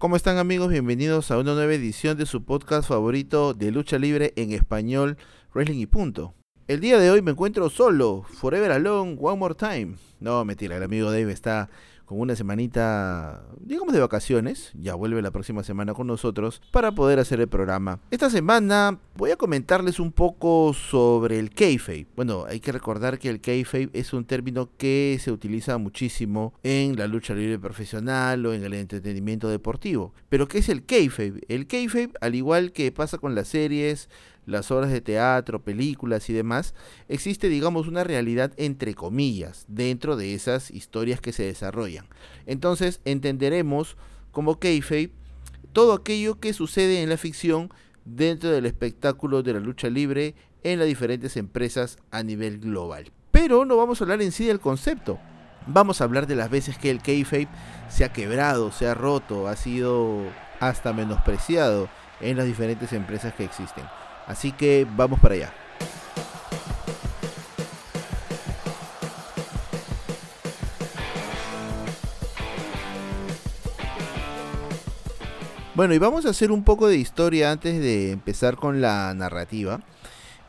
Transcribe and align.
¿Cómo 0.00 0.16
están 0.16 0.38
amigos? 0.38 0.70
Bienvenidos 0.70 1.30
a 1.30 1.36
una 1.36 1.52
nueva 1.52 1.74
edición 1.74 2.16
de 2.16 2.24
su 2.24 2.42
podcast 2.42 2.88
favorito 2.88 3.52
de 3.52 3.70
lucha 3.70 3.98
libre 3.98 4.32
en 4.36 4.52
español, 4.52 5.18
Wrestling 5.52 5.80
y 5.80 5.84
Punto. 5.84 6.32
El 6.68 6.80
día 6.80 6.98
de 6.98 7.10
hoy 7.10 7.20
me 7.20 7.32
encuentro 7.32 7.68
solo, 7.68 8.22
Forever 8.26 8.72
Alone, 8.72 9.18
One 9.20 9.36
More 9.36 9.54
Time. 9.54 9.96
No, 10.18 10.42
mentira, 10.46 10.78
el 10.78 10.84
amigo 10.84 11.10
Dave 11.10 11.30
está 11.30 11.68
con 12.10 12.18
una 12.18 12.34
semanita, 12.34 13.44
digamos, 13.60 13.94
de 13.94 14.00
vacaciones. 14.00 14.72
Ya 14.74 14.96
vuelve 14.96 15.22
la 15.22 15.30
próxima 15.30 15.62
semana 15.62 15.94
con 15.94 16.08
nosotros 16.08 16.60
para 16.72 16.90
poder 16.90 17.20
hacer 17.20 17.40
el 17.40 17.46
programa. 17.46 18.00
Esta 18.10 18.28
semana 18.28 18.98
voy 19.14 19.30
a 19.30 19.36
comentarles 19.36 20.00
un 20.00 20.10
poco 20.10 20.74
sobre 20.74 21.38
el 21.38 21.50
kayfabe. 21.50 22.08
Bueno, 22.16 22.46
hay 22.48 22.58
que 22.58 22.72
recordar 22.72 23.20
que 23.20 23.28
el 23.28 23.40
kayfabe 23.40 23.90
es 23.92 24.12
un 24.12 24.24
término 24.24 24.70
que 24.76 25.20
se 25.20 25.30
utiliza 25.30 25.78
muchísimo 25.78 26.52
en 26.64 26.96
la 26.96 27.06
lucha 27.06 27.32
libre 27.32 27.60
profesional 27.60 28.44
o 28.44 28.54
en 28.54 28.64
el 28.64 28.74
entretenimiento 28.74 29.48
deportivo. 29.48 30.12
Pero 30.28 30.48
¿qué 30.48 30.58
es 30.58 30.68
el 30.68 30.84
kayfabe? 30.84 31.42
El 31.46 31.68
kayfabe, 31.68 32.10
al 32.20 32.34
igual 32.34 32.72
que 32.72 32.90
pasa 32.90 33.18
con 33.18 33.36
las 33.36 33.46
series, 33.46 34.08
las 34.50 34.70
obras 34.70 34.90
de 34.90 35.00
teatro, 35.00 35.62
películas 35.62 36.28
y 36.28 36.32
demás, 36.32 36.74
existe, 37.08 37.48
digamos, 37.48 37.88
una 37.88 38.04
realidad 38.04 38.52
entre 38.56 38.94
comillas 38.94 39.64
dentro 39.68 40.16
de 40.16 40.34
esas 40.34 40.70
historias 40.70 41.20
que 41.20 41.32
se 41.32 41.44
desarrollan. 41.44 42.06
Entonces 42.46 43.00
entenderemos 43.04 43.96
como 44.32 44.58
kayfabe 44.58 45.12
todo 45.72 45.92
aquello 45.92 46.40
que 46.40 46.52
sucede 46.52 47.02
en 47.02 47.08
la 47.08 47.16
ficción 47.16 47.70
dentro 48.04 48.50
del 48.50 48.66
espectáculo 48.66 49.42
de 49.42 49.54
la 49.54 49.60
lucha 49.60 49.88
libre 49.88 50.34
en 50.62 50.78
las 50.78 50.88
diferentes 50.88 51.36
empresas 51.36 51.98
a 52.10 52.22
nivel 52.22 52.58
global. 52.58 53.12
Pero 53.30 53.64
no 53.64 53.76
vamos 53.76 54.00
a 54.00 54.04
hablar 54.04 54.20
en 54.22 54.32
sí 54.32 54.44
del 54.44 54.60
concepto. 54.60 55.18
Vamos 55.66 56.00
a 56.00 56.04
hablar 56.04 56.26
de 56.26 56.36
las 56.36 56.50
veces 56.50 56.78
que 56.78 56.90
el 56.90 57.02
kayfabe 57.02 57.48
se 57.88 58.04
ha 58.04 58.12
quebrado, 58.12 58.72
se 58.72 58.88
ha 58.88 58.94
roto, 58.94 59.46
ha 59.46 59.56
sido 59.56 60.24
hasta 60.58 60.92
menospreciado 60.92 61.88
en 62.20 62.36
las 62.36 62.46
diferentes 62.46 62.92
empresas 62.92 63.34
que 63.34 63.44
existen. 63.44 63.84
Así 64.30 64.52
que 64.52 64.86
vamos 64.96 65.18
para 65.18 65.34
allá. 65.34 65.52
Bueno, 75.74 75.94
y 75.94 75.98
vamos 75.98 76.26
a 76.26 76.28
hacer 76.28 76.52
un 76.52 76.62
poco 76.62 76.86
de 76.86 76.96
historia 76.96 77.50
antes 77.50 77.80
de 77.80 78.12
empezar 78.12 78.54
con 78.54 78.80
la 78.80 79.12
narrativa. 79.14 79.80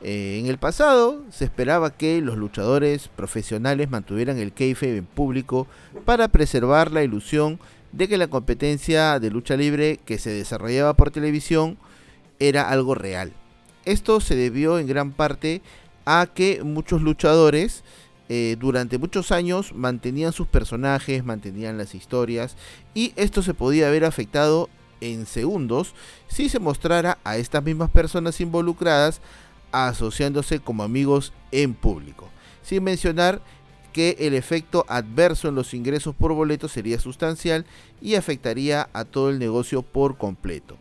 Eh, 0.02 0.38
en 0.40 0.46
el 0.46 0.60
pasado 0.60 1.24
se 1.32 1.46
esperaba 1.46 1.90
que 1.90 2.22
los 2.22 2.38
luchadores 2.38 3.08
profesionales 3.08 3.90
mantuvieran 3.90 4.38
el 4.38 4.54
kayfabe 4.54 4.98
en 4.98 5.06
público 5.06 5.66
para 6.06 6.28
preservar 6.28 6.92
la 6.92 7.02
ilusión 7.02 7.60
de 7.94 8.08
que 8.08 8.20
la 8.20 8.28
competencia 8.28 9.20
de 9.20 9.32
lucha 9.32 9.58
libre 9.58 10.00
que 10.06 10.20
se 10.20 10.30
desarrollaba 10.30 10.94
por 10.94 11.10
televisión 11.10 11.80
era 12.38 12.70
algo 12.70 12.94
real. 12.94 13.34
Esto 13.86 14.20
se 14.20 14.36
debió 14.36 14.78
en 14.78 14.88
gran 14.88 15.12
parte 15.12 15.62
a 16.06 16.28
que 16.34 16.64
muchos 16.64 17.02
luchadores 17.02 17.84
eh, 18.30 18.56
durante 18.60 18.98
muchos 18.98 19.32
años 19.32 19.74
mantenían 19.74 20.34
sus 20.34 20.48
personajes, 20.48 21.26
mantenían 21.26 21.78
las 21.78 21.96
historias 21.96 22.56
y 22.94 23.12
esto 23.16 23.42
se 23.42 23.54
podía 23.54 23.88
haber 23.88 24.06
afectado 24.06 24.70
en 25.02 25.26
segundos 25.26 25.96
si 26.28 26.48
se 26.48 26.60
mostrara 26.60 27.18
a 27.24 27.38
estas 27.38 27.64
mismas 27.64 27.90
personas 27.90 28.40
involucradas 28.40 29.20
asociándose 29.72 30.60
como 30.60 30.84
amigos 30.84 31.34
en 31.52 31.74
público. 31.74 32.30
Sin 32.62 32.84
mencionar 32.84 33.42
que 33.94 34.16
el 34.20 34.36
efecto 34.36 34.86
adverso 34.88 35.50
en 35.50 35.56
los 35.56 35.74
ingresos 35.74 36.16
por 36.16 36.34
boleto 36.34 36.70
sería 36.70 37.00
sustancial 37.00 37.66
y 38.00 38.16
afectaría 38.16 38.90
a 38.94 39.06
todo 39.06 39.30
el 39.30 39.40
negocio 39.40 39.82
por 39.82 40.18
completo 40.18 40.78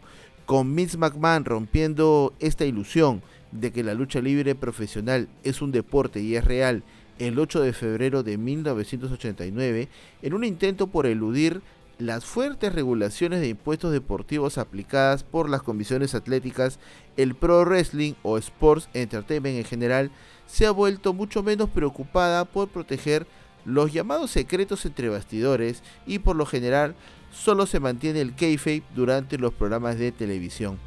con 0.50 0.74
Vince 0.74 0.98
McMahon 0.98 1.44
rompiendo 1.44 2.34
esta 2.40 2.64
ilusión 2.64 3.22
de 3.52 3.70
que 3.70 3.84
la 3.84 3.94
lucha 3.94 4.20
libre 4.20 4.56
profesional 4.56 5.28
es 5.44 5.62
un 5.62 5.70
deporte 5.70 6.22
y 6.22 6.34
es 6.34 6.44
real 6.44 6.82
el 7.20 7.38
8 7.38 7.60
de 7.60 7.72
febrero 7.72 8.24
de 8.24 8.36
1989 8.36 9.88
en 10.22 10.34
un 10.34 10.42
intento 10.42 10.88
por 10.88 11.06
eludir 11.06 11.62
las 11.98 12.24
fuertes 12.24 12.74
regulaciones 12.74 13.38
de 13.38 13.50
impuestos 13.50 13.92
deportivos 13.92 14.58
aplicadas 14.58 15.22
por 15.22 15.48
las 15.48 15.62
comisiones 15.62 16.16
atléticas, 16.16 16.80
el 17.16 17.36
Pro 17.36 17.64
Wrestling 17.64 18.14
o 18.24 18.36
Sports 18.36 18.88
Entertainment 18.92 19.56
en 19.56 19.64
general 19.64 20.10
se 20.46 20.66
ha 20.66 20.72
vuelto 20.72 21.12
mucho 21.12 21.44
menos 21.44 21.70
preocupada 21.70 22.44
por 22.44 22.70
proteger 22.70 23.28
los 23.64 23.92
llamados 23.92 24.32
secretos 24.32 24.84
entre 24.84 25.10
bastidores 25.10 25.84
y 26.08 26.18
por 26.18 26.34
lo 26.34 26.44
general 26.44 26.96
solo 27.30 27.66
se 27.66 27.80
mantiene 27.80 28.20
el 28.20 28.34
kayfabe 28.34 28.82
durante 28.94 29.38
los 29.38 29.52
programas 29.52 29.98
de 29.98 30.12
televisión. 30.12 30.78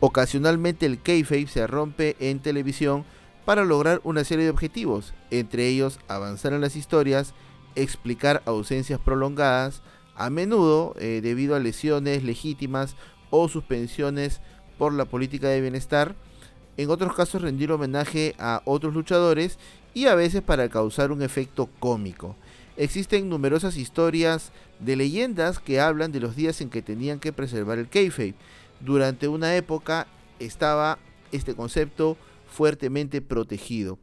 Ocasionalmente 0.00 0.86
el 0.86 1.00
kayfabe 1.00 1.46
se 1.46 1.66
rompe 1.66 2.16
en 2.20 2.40
televisión 2.40 3.04
para 3.44 3.64
lograr 3.64 4.00
una 4.04 4.24
serie 4.24 4.44
de 4.44 4.50
objetivos, 4.50 5.14
entre 5.30 5.68
ellos 5.68 5.98
avanzar 6.08 6.52
en 6.52 6.60
las 6.60 6.76
historias, 6.76 7.34
explicar 7.74 8.42
ausencias 8.46 9.00
prolongadas, 9.00 9.82
a 10.14 10.28
menudo 10.28 10.94
eh, 10.98 11.20
debido 11.22 11.56
a 11.56 11.60
lesiones 11.60 12.22
legítimas 12.24 12.94
o 13.30 13.48
suspensiones 13.48 14.40
por 14.76 14.92
la 14.92 15.06
política 15.06 15.48
de 15.48 15.60
bienestar, 15.60 16.14
en 16.76 16.90
otros 16.90 17.14
casos 17.14 17.42
rendir 17.42 17.72
homenaje 17.72 18.34
a 18.38 18.62
otros 18.64 18.94
luchadores 18.94 19.58
y 19.94 20.06
a 20.06 20.14
veces 20.14 20.42
para 20.42 20.68
causar 20.68 21.12
un 21.12 21.22
efecto 21.22 21.68
cómico. 21.78 22.36
Existen 22.80 23.28
numerosas 23.28 23.76
historias 23.76 24.52
de 24.78 24.96
leyendas 24.96 25.58
que 25.58 25.80
hablan 25.80 26.12
de 26.12 26.20
los 26.20 26.34
días 26.34 26.62
en 26.62 26.70
que 26.70 26.80
tenían 26.80 27.20
que 27.20 27.30
preservar 27.30 27.78
el 27.78 27.90
kayfabe. 27.90 28.34
Durante 28.80 29.28
una 29.28 29.54
época 29.54 30.06
estaba 30.38 30.98
este 31.30 31.54
concepto 31.54 32.16
fuertemente 32.46 33.20
protegido. 33.20 33.98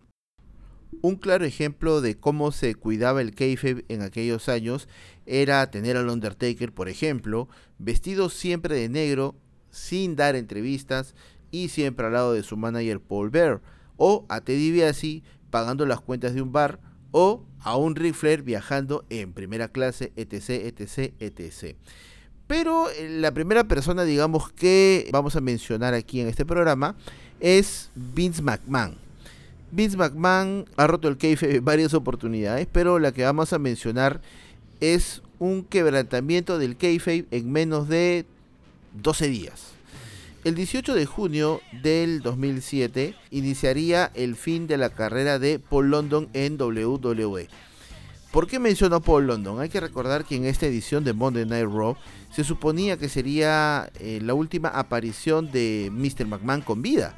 Un 1.02 1.16
claro 1.16 1.44
ejemplo 1.44 2.02
de 2.02 2.20
cómo 2.20 2.52
se 2.52 2.76
cuidaba 2.76 3.24
el 3.24 3.34
kayfabe 3.34 3.84
en 3.88 4.04
aquellos 4.04 4.48
años 4.48 4.88
era 5.26 5.72
tener 5.72 5.98
al 5.98 6.10
Undertaker, 6.10 6.72
por 6.72 6.88
ejemplo, 6.88 7.50
vestido 7.80 8.30
siempre 8.30 8.76
de 8.76 8.90
negro, 8.90 9.34
sin 9.72 10.16
dar 10.16 10.36
entrevistas 10.36 11.16
y 11.50 11.70
siempre 11.70 12.06
al 12.06 12.14
lado 12.14 12.34
de 12.34 12.44
su 12.44 12.58
manager 12.58 13.00
Paul 13.00 13.32
Bear, 13.32 13.60
o 13.96 14.28
a 14.30 14.42
Teddy 14.42 14.70
DiBiase 14.70 15.24
pagando 15.50 15.88
las 15.88 16.00
cuentas 16.00 16.36
de 16.36 16.44
un 16.44 16.52
bar 16.52 16.80
o 17.12 17.44
a 17.60 17.76
un 17.76 17.96
Ric 17.96 18.14
Flair 18.14 18.44
viajando 18.44 19.06
en 19.10 19.34
primera 19.34 19.68
clase, 19.68 20.12
etc, 20.16 20.78
etc, 20.80 21.14
etc. 21.20 21.76
Pero 22.48 22.90
eh, 22.90 23.10
la 23.10 23.34
primera 23.34 23.66
persona, 23.66 24.04
digamos, 24.04 24.52
que 24.52 25.10
vamos 25.12 25.36
a 25.36 25.42
mencionar 25.42 25.94
aquí 25.94 26.22
en 26.22 26.28
este 26.28 26.46
programa 26.46 26.96
es 27.40 27.92
Vince 27.96 28.42
McMahon. 28.42 28.96
Vince 29.72 29.98
McMahon 29.98 30.66
ha 30.78 30.88
roto 30.88 31.08
el 31.10 31.18
keife 31.18 31.58
en 31.58 31.66
varias 31.66 31.94
oportunidades, 31.94 32.68
pero 32.72 33.00
la 33.00 33.12
que 33.12 33.24
vamos 33.24 33.52
a 33.52 33.60
mencionar 33.60 34.22
es 34.80 35.22
un 35.40 35.64
quebrantamiento 35.64 36.58
del 36.58 36.78
keife 36.78 37.26
en 37.32 37.52
menos 37.52 37.90
de 37.90 38.26
12 38.94 39.28
días. 39.28 39.77
El 40.48 40.56
18 40.56 40.96
de 40.96 41.06
junio 41.06 41.60
del 41.84 42.22
2007 42.22 43.16
iniciaría 43.32 44.10
el 44.16 44.38
fin 44.38 44.66
de 44.66 44.78
la 44.78 44.90
carrera 44.90 45.40
de 45.40 45.60
Paul 45.60 45.90
London 45.90 46.30
en 46.32 46.58
WWE. 46.58 47.50
¿Por 48.32 48.48
qué 48.48 48.58
menciono 48.58 49.02
Paul 49.02 49.28
London? 49.28 49.60
Hay 49.60 49.68
que 49.68 49.82
recordar 49.82 50.24
que 50.24 50.38
en 50.38 50.46
esta 50.46 50.66
edición 50.66 51.04
de 51.04 51.12
Monday 51.12 51.46
Night 51.46 51.68
Raw 51.70 51.98
se 52.34 52.46
suponía 52.46 52.96
que 52.96 53.10
sería 53.10 53.92
eh, 54.00 54.22
la 54.24 54.36
última 54.36 54.70
aparición 54.70 55.52
de 55.52 55.90
Mr. 55.92 56.28
McMahon 56.28 56.62
con 56.62 56.82
vida. 56.82 57.14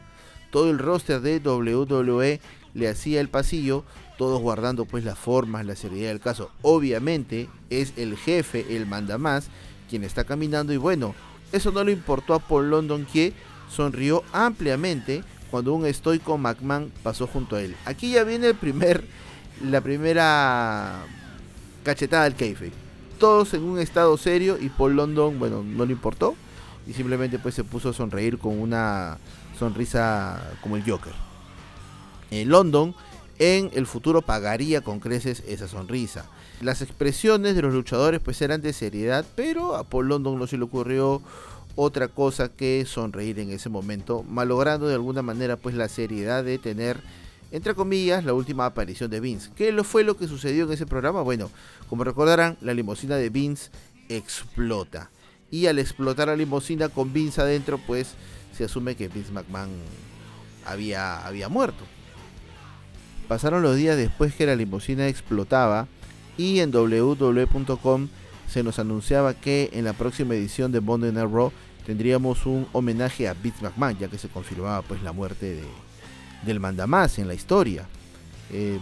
Todo 0.50 0.72
el 0.72 0.80
roster 0.80 1.22
de 1.22 1.38
WWE 1.38 2.42
le 2.74 2.90
hacía 2.90 3.22
el 3.22 3.30
pasillo, 3.30 3.84
todos 4.18 4.42
guardando 4.42 4.86
pues 4.86 5.04
las 5.04 5.20
formas, 5.20 5.68
la 5.68 5.76
seriedad 5.76 6.10
del 6.10 6.20
caso. 6.20 6.50
Obviamente 6.64 7.48
es 7.70 7.94
el 7.96 8.18
jefe, 8.18 8.76
el 8.76 8.88
mandamás, 8.88 9.50
quien 9.88 10.04
está 10.04 10.24
caminando 10.24 10.74
y 10.74 10.78
bueno, 10.78 11.14
eso 11.52 11.72
no 11.72 11.84
le 11.84 11.92
importó 11.92 12.34
a 12.34 12.40
Paul 12.40 12.70
London 12.70 13.06
que 13.06 13.34
sonrió 13.70 14.24
ampliamente 14.34 15.24
cuando 15.52 15.74
un 15.74 15.86
estoico 15.86 16.38
McMahon 16.38 16.92
pasó 17.04 17.28
junto 17.28 17.56
a 17.56 17.62
él. 17.62 17.76
Aquí 17.86 18.12
ya 18.12 18.24
viene 18.24 18.48
el 18.48 18.56
primer, 18.56 19.04
la 19.64 19.82
primera 19.82 21.06
cachetada 21.84 22.26
del 22.26 22.36
kayfabe. 22.36 22.72
Todos 23.20 23.54
en 23.54 23.64
un 23.64 23.80
estado 23.80 24.16
serio 24.18 24.58
y 24.60 24.70
Paul 24.70 24.96
London, 24.96 25.40
bueno, 25.40 25.64
no 25.64 25.86
le 25.86 25.94
importó 25.94 26.36
y 26.88 26.94
simplemente 26.94 27.40
pues 27.40 27.56
se 27.56 27.64
puso 27.64 27.90
a 27.90 27.94
sonreír 27.94 28.38
con 28.38 28.60
una 28.60 29.18
sonrisa 29.58 30.42
como 30.62 30.78
el 30.78 30.90
Joker. 30.90 31.14
En 32.32 32.50
London 32.50 32.96
en 33.40 33.72
el 33.74 33.88
futuro 33.88 34.22
pagaría 34.22 34.82
con 34.82 35.00
creces 35.00 35.44
esa 35.48 35.68
sonrisa. 35.68 36.26
Las 36.62 36.82
expresiones 36.82 37.56
de 37.56 37.62
los 37.62 37.74
luchadores 37.74 38.20
pues 38.20 38.42
eran 38.42 38.62
de 38.62 38.74
seriedad, 38.74 39.26
pero 39.36 39.76
a 39.76 39.86
Paul 39.86 40.10
London 40.10 40.38
no 40.38 40.46
se 40.46 40.58
le 40.58 40.66
ocurrió 40.66 41.22
otra 41.76 42.10
cosa 42.10 42.50
que 42.50 42.84
sonreír 42.86 43.40
en 43.40 43.52
ese 43.52 43.70
momento, 43.70 44.24
malogrando 44.24 44.88
de 44.88 44.96
alguna 44.96 45.22
manera 45.22 45.56
pues 45.56 45.74
la 45.76 45.88
seriedad 45.88 46.44
de 46.44 46.58
tener 46.58 47.02
entre 47.52 47.74
comillas 47.74 48.26
la 48.26 48.34
última 48.34 48.66
aparición 48.66 49.10
de 49.10 49.22
Vince. 49.22 49.50
¿Qué 49.56 49.72
fue 49.84 50.04
lo 50.04 50.18
que 50.18 50.28
sucedió 50.28 50.66
en 50.66 50.74
ese 50.74 50.86
programa? 50.86 51.22
Bueno, 51.22 51.50
como 51.90 52.04
recordarán, 52.04 52.58
la 52.62 52.74
limusina 52.74 53.16
de 53.16 53.30
Vince 53.30 53.72
explota. 54.10 55.10
y 55.52 55.66
al 55.66 55.80
explotar 55.80 56.28
la 56.28 56.36
limusina 56.36 56.90
con 56.90 57.12
Vince 57.12 57.42
adentro, 57.42 57.80
pues 57.88 58.14
se 58.56 58.66
asume 58.66 58.96
que 58.96 59.08
Vince 59.08 59.32
McMahon 59.32 59.72
había, 60.64 61.26
había 61.26 61.50
muerto. 61.50 61.84
Pasaron 63.28 63.64
los 63.64 63.76
días 63.76 63.98
después 63.98 64.36
que 64.36 64.46
la 64.46 64.56
limusina 64.56 65.08
explotaba 65.08 65.88
y 66.40 66.62
en 66.62 66.72
www.com 66.72 68.08
se 68.48 68.64
nos 68.64 68.80
anunciaba 68.80 69.34
que 69.34 69.70
en 69.74 69.84
la 69.84 69.92
próxima 69.92 70.36
edición 70.36 70.72
de 70.72 70.80
Monday 70.80 71.12
Night 71.12 71.30
Raw 71.30 71.52
tendríamos 71.86 72.46
un 72.46 72.66
homenaje 72.72 73.28
a 73.28 73.34
Vince 73.34 73.62
McMahon, 73.62 73.98
ya 73.98 74.08
que 74.08 74.18
se 74.18 74.30
confirmaba 74.30 74.82
pues 74.82 75.04
la 75.04 75.12
muerte 75.12 75.56
de, 75.56 75.64
del 76.46 76.62
mandamás 76.62 77.20
en 77.20 77.28
la 77.28 77.34
historia. 77.34 77.90
Em, 78.54 78.80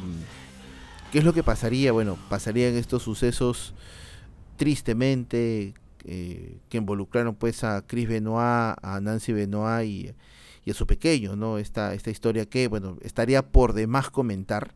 ¿Qué 1.11 1.17
es 1.17 1.25
lo 1.25 1.33
que 1.33 1.41
pasaría? 1.41 1.91
Bueno, 1.91 2.19
pasarían 2.29 2.75
estos 2.75 3.01
sucesos 3.01 3.73
tristemente 4.57 5.73
eh, 6.05 6.59
que 6.69 6.77
involucraron 6.77 7.33
pues 7.33 7.63
a 7.63 7.81
Chris 7.87 8.07
Benoit, 8.07 8.77
a 8.83 8.99
Nancy 9.01 9.33
Benoit 9.33 10.15
y, 10.63 10.69
a 10.69 10.73
su 10.75 10.85
pequeño, 10.85 11.35
¿no? 11.35 11.57
Esta, 11.57 11.95
esta 11.95 12.11
historia 12.11 12.45
que, 12.45 12.67
bueno, 12.67 12.97
estaría 13.01 13.41
por 13.41 13.73
demás 13.73 14.11
comentar. 14.11 14.75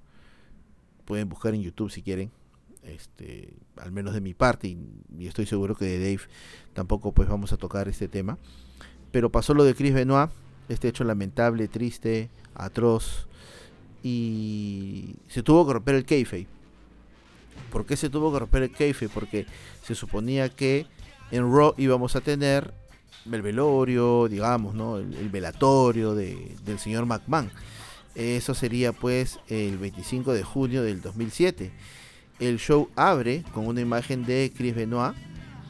Pueden 1.05 1.29
buscar 1.29 1.53
en 1.53 1.61
YouTube 1.61 1.91
si 1.91 2.01
quieren. 2.01 2.31
Este, 2.83 3.53
al 3.77 3.91
menos 3.91 4.13
de 4.13 4.21
mi 4.21 4.33
parte, 4.33 4.67
y, 4.67 5.27
estoy 5.27 5.45
seguro 5.45 5.75
que 5.75 5.85
de 5.85 5.99
Dave 5.99 6.27
tampoco 6.73 7.11
pues 7.11 7.29
vamos 7.29 7.53
a 7.53 7.57
tocar 7.57 7.87
este 7.87 8.07
tema. 8.07 8.37
Pero 9.11 9.31
pasó 9.31 9.53
lo 9.53 9.63
de 9.63 9.75
Chris 9.75 9.93
Benoit, 9.93 10.31
este 10.69 10.87
hecho 10.87 11.03
lamentable, 11.03 11.67
triste, 11.67 12.29
atroz, 12.55 13.27
y 14.03 15.15
se 15.27 15.43
tuvo 15.43 15.67
que 15.67 15.73
romper 15.73 15.95
el 15.95 16.05
keife. 16.05 16.47
¿Por 17.71 17.85
qué 17.85 17.95
se 17.95 18.09
tuvo 18.09 18.33
que 18.33 18.39
romper 18.39 18.63
el 18.63 18.71
keife? 18.71 19.09
Porque 19.09 19.45
se 19.83 19.95
suponía 19.95 20.49
que 20.49 20.87
en 21.31 21.53
Raw 21.53 21.73
íbamos 21.77 22.15
a 22.15 22.21
tener 22.21 22.73
el 23.31 23.41
velorio, 23.41 24.27
digamos, 24.27 24.73
¿no? 24.73 24.97
El, 24.97 25.29
velatorio 25.29 26.15
de, 26.15 26.55
del 26.65 26.79
señor 26.79 27.05
McMahon. 27.05 27.51
Eso 28.15 28.53
sería 28.53 28.91
pues 28.91 29.39
el 29.47 29.77
25 29.77 30.33
de 30.33 30.43
junio 30.43 30.83
del 30.83 31.01
2007. 31.01 31.71
El 32.41 32.57
show 32.57 32.89
abre 32.95 33.43
con 33.53 33.67
una 33.67 33.81
imagen 33.81 34.25
de 34.25 34.51
Chris 34.57 34.73
Benoit, 34.73 35.15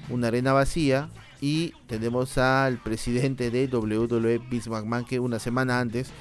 una 0.10 0.30
arena 0.30 0.54
vacía 0.54 1.10
y 1.42 1.74
tenemos 1.88 2.38
al 2.38 2.78
presidente 2.78 3.52
de 3.52 3.68
WWE, 3.68 4.38
Vince 4.50 4.70
McMahon, 4.70 5.04
que 5.04 5.20
una 5.20 5.38
semana 5.40 5.82
antes 5.82 6.12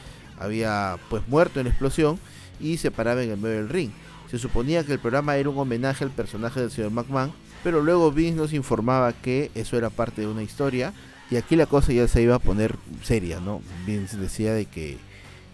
había 0.41 0.99
pues 1.09 1.27
muerto 1.29 1.61
en 1.61 1.67
la 1.67 1.71
explosión 1.71 2.19
y 2.59 2.79
se 2.79 2.91
paraba 2.91 3.23
en 3.23 3.31
el 3.31 3.37
medio 3.39 3.59
del 3.59 3.69
ring. 3.69 3.93
Se 4.29 4.39
suponía 4.39 4.83
que 4.85 4.95
el 4.95 4.99
programa 4.99 5.37
era 5.37 5.51
un 5.51 5.59
homenaje 5.59 6.03
al 6.03 6.11
personaje 6.11 6.59
del 6.59 6.73
señor 6.73 6.91
McMahon, 6.91 7.33
pero 7.63 7.81
luego 7.81 8.11
Vince 8.11 8.37
nos 8.37 8.53
informaba 8.53 9.13
que 9.13 9.53
eso 9.55 9.77
era 9.77 9.89
parte 9.89 10.23
de 10.23 10.27
una 10.27 10.43
historia 10.43 10.93
y 11.31 11.37
aquí 11.37 11.55
la 11.55 11.67
cosa 11.67 11.93
ya 11.93 12.09
se 12.09 12.23
iba 12.23 12.35
a 12.35 12.41
poner 12.41 12.75
seria, 13.05 13.39
¿no? 13.39 13.63
Vince 13.87 14.17
decía 14.17 14.53
de 14.53 14.67
que 14.67 14.99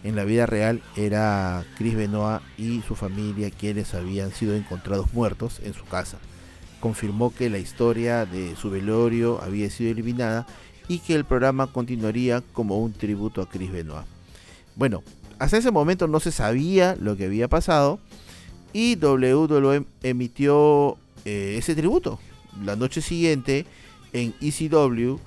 en 0.07 0.15
la 0.15 0.25
vida 0.25 0.47
real 0.47 0.83
era 0.95 1.65
Chris 1.77 1.97
Benoit 1.97 2.41
y 2.57 2.81
su 2.83 2.95
familia 2.95 3.51
quienes 3.51 3.93
habían 3.93 4.31
sido 4.31 4.55
encontrados 4.55 5.13
muertos 5.13 5.61
en 5.65 5.75
su 5.75 5.85
casa. 5.85 6.19
Confirmó 6.79 7.35
que 7.35 7.51
la 7.51 7.59
historia 7.59 8.25
de 8.25 8.55
su 8.55 8.71
velorio 8.71 9.43
había 9.43 9.69
sido 9.69 9.91
eliminada 9.91 10.47
y 10.87 11.01
que 11.01 11.17
el 11.17 11.25
programa 11.25 11.67
continuaría 11.67 12.41
como 12.53 12.79
un 12.79 12.93
tributo 12.93 13.43
a 13.43 13.49
Chris 13.49 13.73
Benoit. 13.73 14.07
Bueno, 14.77 15.03
hasta 15.41 15.57
ese 15.57 15.73
momento 15.73 16.07
no 16.07 16.21
se 16.21 16.31
sabía 16.31 16.97
lo 17.01 17.17
que 17.17 17.25
había 17.25 17.49
pasado 17.49 17.99
y 18.73 18.97
WWE 18.97 19.87
emitió 20.05 20.99
eh, 21.25 21.57
ese 21.59 21.75
tributo 21.75 22.21
la 22.65 22.77
noche 22.77 23.01
siguiente 23.01 23.67
en 24.13 24.35
ECW 24.41 25.19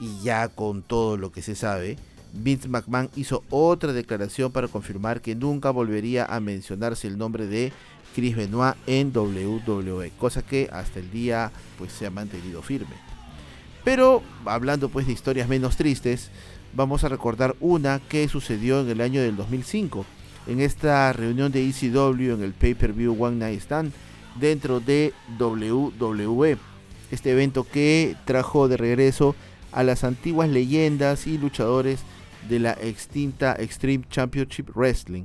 y 0.00 0.22
ya 0.22 0.48
con 0.48 0.82
todo 0.82 1.16
lo 1.16 1.32
que 1.32 1.42
se 1.42 1.56
sabe, 1.56 1.96
Vince 2.32 2.68
McMahon 2.68 3.10
hizo 3.16 3.42
otra 3.50 3.92
declaración 3.92 4.52
para 4.52 4.68
confirmar 4.68 5.20
que 5.20 5.34
nunca 5.34 5.70
volvería 5.70 6.24
a 6.24 6.40
mencionarse 6.40 7.08
el 7.08 7.18
nombre 7.18 7.46
de 7.46 7.72
Chris 8.14 8.36
Benoit 8.36 8.74
en 8.86 9.12
WWE, 9.16 10.12
cosa 10.18 10.42
que 10.42 10.68
hasta 10.72 10.98
el 10.98 11.10
día 11.10 11.52
pues 11.78 11.92
se 11.92 12.06
ha 12.06 12.10
mantenido 12.10 12.62
firme. 12.62 12.94
Pero 13.84 14.22
hablando 14.44 14.88
pues 14.88 15.06
de 15.06 15.12
historias 15.12 15.48
menos 15.48 15.76
tristes, 15.76 16.30
vamos 16.74 17.04
a 17.04 17.08
recordar 17.08 17.56
una 17.60 18.00
que 18.00 18.28
sucedió 18.28 18.80
en 18.80 18.90
el 18.90 19.00
año 19.00 19.22
del 19.22 19.36
2005, 19.36 20.04
en 20.46 20.60
esta 20.60 21.12
reunión 21.12 21.52
de 21.52 21.66
ECW 21.66 22.34
en 22.34 22.42
el 22.42 22.52
pay-per-view 22.52 23.16
One 23.22 23.36
Night 23.36 23.60
Stand 23.60 23.92
dentro 24.40 24.80
de 24.80 25.12
WWE. 25.38 26.58
Este 27.10 27.32
evento 27.32 27.64
que 27.64 28.16
trajo 28.24 28.68
de 28.68 28.76
regreso 28.76 29.34
a 29.72 29.82
las 29.82 30.04
antiguas 30.04 30.48
leyendas 30.48 31.26
y 31.26 31.38
luchadores 31.38 32.00
de 32.48 32.58
la 32.58 32.72
extinta 32.72 33.54
Extreme 33.58 34.04
Championship 34.08 34.70
Wrestling. 34.74 35.24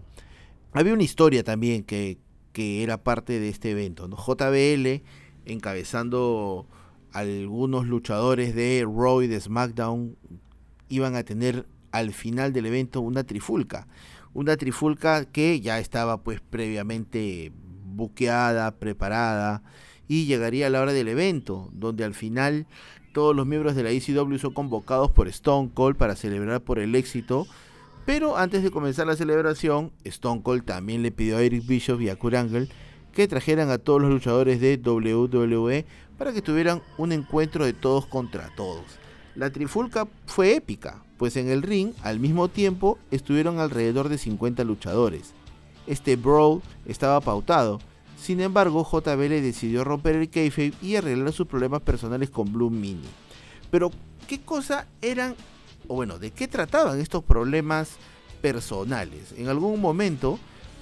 Había 0.74 0.94
una 0.94 1.04
historia 1.04 1.44
también 1.44 1.84
que, 1.84 2.18
era 2.56 3.04
parte 3.04 3.40
de 3.40 3.50
este 3.50 3.72
evento. 3.72 4.08
JBL 4.08 5.04
encabezando 5.46 6.68
algunos 7.12 7.88
luchadores 7.88 8.54
de 8.54 8.86
Raw 8.86 9.22
y 9.22 9.28
de 9.28 9.40
SmackDown 9.40 10.16
iban 10.90 11.16
a 11.16 11.24
tener 11.24 11.68
al 11.92 12.14
final 12.14 12.54
del 12.54 12.68
evento 12.68 13.02
una 13.02 13.24
trifulca. 13.24 13.88
Una 14.34 14.58
trifulca 14.58 15.26
que 15.26 15.62
ya 15.62 15.80
estaba 15.80 16.22
pues 16.22 16.42
previamente 16.42 17.52
buqueada, 17.86 18.78
preparada 18.78 19.64
y 20.08 20.26
llegaría 20.26 20.68
a 20.68 20.70
la 20.70 20.82
hora 20.82 20.94
del 20.94 21.08
evento, 21.08 21.70
donde 21.74 22.04
al 22.04 22.14
final 22.14 22.68
todos 23.14 23.36
los 23.36 23.48
miembros 23.48 23.76
de 23.76 23.84
la 23.84 23.92
ECW 23.92 24.38
son 24.38 24.54
convocados 24.54 25.12
por 25.12 25.28
Stone 25.30 25.70
Cold 25.74 25.96
para 25.96 26.16
celebrar 26.16 26.62
por 26.62 26.80
el 26.80 26.96
éxito. 26.96 27.48
Pero 28.06 28.36
antes 28.36 28.64
de 28.64 28.72
comenzar 28.72 29.08
la 29.08 29.16
celebración, 29.16 29.92
Stone 30.04 30.42
Cold 30.42 30.66
también 30.66 31.04
le 31.04 31.12
pidió 31.12 31.38
a 31.38 31.42
Eric 31.42 31.66
Bishop 31.66 32.02
y 32.02 32.10
a 32.10 32.18
Kurt 32.18 32.36
Angle 32.36 32.68
que 33.14 33.28
trajeran 33.28 33.70
a 33.70 33.78
todos 33.78 34.02
los 34.02 34.12
luchadores 34.12 34.60
de 34.60 34.82
WWE 34.84 35.86
para 36.18 36.34
que 36.34 36.42
tuvieran 36.42 36.82
un 36.98 37.12
encuentro 37.12 37.64
de 37.64 37.74
todos 37.74 38.06
contra 38.06 38.50
todos. 38.56 38.84
La 39.36 39.52
trifulca 39.52 40.08
fue 40.26 40.56
épica, 40.56 41.04
pues 41.18 41.38
en 41.38 41.50
el 41.50 41.62
ring 41.62 41.94
al 42.02 42.20
mismo 42.20 42.50
tiempo 42.50 42.98
estuvieron 43.12 43.60
alrededor 43.60 44.10
de 44.10 44.18
50 44.18 44.64
luchadores. 44.64 45.34
Este 45.88 46.16
brawl 46.16 46.62
estaba 46.86 47.22
pautado, 47.22 47.80
sin 48.24 48.40
embargo, 48.40 48.88
JBL 48.90 49.42
decidió 49.42 49.84
romper 49.84 50.16
el 50.16 50.30
kayfabe 50.30 50.72
y 50.82 50.96
arreglar 50.96 51.34
sus 51.34 51.46
problemas 51.46 51.82
personales 51.82 52.30
con 52.30 52.54
Blue 52.54 52.70
Mini. 52.70 53.04
Pero, 53.70 53.92
¿qué 54.30 54.40
cosa 54.40 54.88
eran, 55.02 55.36
o 55.90 55.96
bueno, 55.96 56.20
de 56.20 56.32
qué 56.32 56.48
trataban 56.48 57.02
estos 57.02 57.22
problemas 57.22 57.98
personales? 58.42 59.34
En 59.36 59.50
algún 59.50 59.82
momento, 59.82 60.40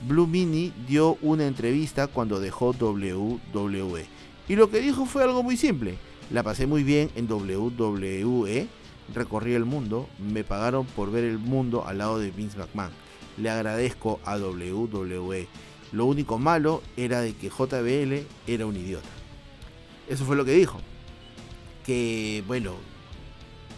Blue 0.07 0.27
Mini 0.27 0.71
dio 0.87 1.17
una 1.23 1.47
entrevista 1.47 2.05
cuando 2.05 2.39
dejó 2.39 2.75
WWE. 2.79 4.05
Y 4.47 4.55
lo 4.55 4.69
que 4.69 4.79
dijo 4.79 5.07
fue 5.07 5.23
algo 5.23 5.41
muy 5.41 5.57
simple. 5.57 5.97
La 6.29 6.43
pasé 6.43 6.67
muy 6.67 6.83
bien 6.83 7.09
en 7.15 7.27
WWE, 7.27 8.67
recorrí 9.15 9.55
el 9.55 9.65
mundo, 9.65 10.07
me 10.19 10.43
pagaron 10.43 10.85
por 10.85 11.09
ver 11.09 11.23
el 11.23 11.39
mundo 11.39 11.87
al 11.87 11.97
lado 11.97 12.19
de 12.19 12.29
Vince 12.29 12.59
McMahon. 12.59 12.91
Le 13.37 13.49
agradezco 13.49 14.19
a 14.25 14.37
WWE 14.37 15.47
lo 15.91 16.05
único 16.05 16.37
malo 16.37 16.81
era 16.97 17.21
de 17.21 17.33
que 17.33 17.49
JBL 17.49 18.25
era 18.47 18.65
un 18.65 18.75
idiota. 18.75 19.09
Eso 20.07 20.25
fue 20.25 20.35
lo 20.35 20.45
que 20.45 20.53
dijo. 20.53 20.79
Que, 21.85 22.43
bueno, 22.47 22.75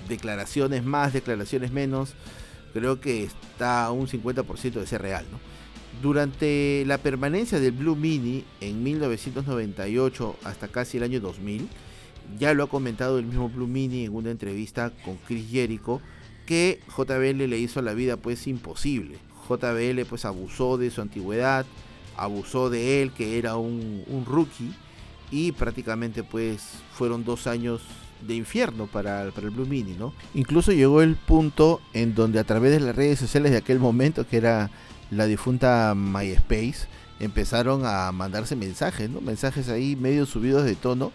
declaraciones 0.08 0.84
más, 0.84 1.13
declaraciones 1.13 1.72
menos, 1.72 2.15
creo 2.74 3.00
que 3.00 3.24
está 3.24 3.91
un 3.91 4.08
50% 4.08 4.74
de 4.74 4.88
ser 4.88 5.01
real, 5.01 5.25
Durante 6.01 6.84
la 6.88 6.98
permanencia 6.98 7.60
del 7.60 7.72
Blue 7.72 7.96
Mini 7.96 8.43
en 8.62 8.84
1998 8.84 10.36
hasta 10.43 10.67
casi 10.67 10.98
el 10.98 11.03
año 11.03 11.20
2000, 11.20 11.70
ya 12.39 12.53
lo 12.53 12.63
ha 12.63 12.70
comentado 12.70 13.20
el 13.20 13.25
mismo 13.25 13.48
Blue 13.48 13.67
Mini 13.67 14.05
en 14.05 14.15
una 14.15 14.32
entrevista 14.32 14.91
con 15.05 15.17
Chris 15.17 15.50
Jericho, 15.50 16.01
que 16.46 16.79
JBL 16.98 17.48
le 17.48 17.60
hizo 17.60 17.82
la 17.82 17.93
vida 17.93 18.17
pues 18.17 18.48
imposible. 18.48 19.17
JBL 19.48 20.05
pues 20.10 20.25
abusó 20.25 20.77
de 20.77 20.89
su 20.89 21.01
antigüedad, 21.01 21.65
abusó 22.17 22.70
de 22.70 23.01
él, 23.01 23.12
que 23.12 23.38
era 23.38 23.58
un, 23.58 24.03
rookie, 24.25 24.74
y 25.32 25.51
prácticamente 25.51 26.24
pues 26.24 26.62
fueron 26.93 27.24
dos 27.24 27.48
años 27.48 27.82
de 28.22 28.36
infierno 28.36 28.88
para, 28.88 29.32
para, 29.32 29.48
el 29.48 29.53
Blue 29.53 29.65
Mini, 29.65 29.93
¿no? 29.93 30.13
Incluso 30.34 30.72
llegó 30.72 31.01
el 31.01 31.15
punto 31.15 31.82
en 31.93 32.15
donde 32.15 32.39
a 32.39 32.43
través 32.43 32.72
de 32.72 32.79
las 32.79 32.96
redes 32.96 33.20
sociales 33.20 33.51
de 33.51 33.58
aquel 33.58 33.79
momento, 33.79 34.27
que 34.27 34.38
era 34.38 34.70
la 35.12 35.25
difunta 35.25 35.93
MySpace, 35.96 36.88
empezaron 37.20 37.86
a 37.86 38.12
mandarse 38.12 38.55
mensajes, 38.55 39.10
¿no? 39.10 39.22
Mensajes 39.22 39.70
ahí 39.70 39.96
medio 39.96 40.25
subidos 40.25 40.65
de 40.65 40.75
tono, 40.75 41.12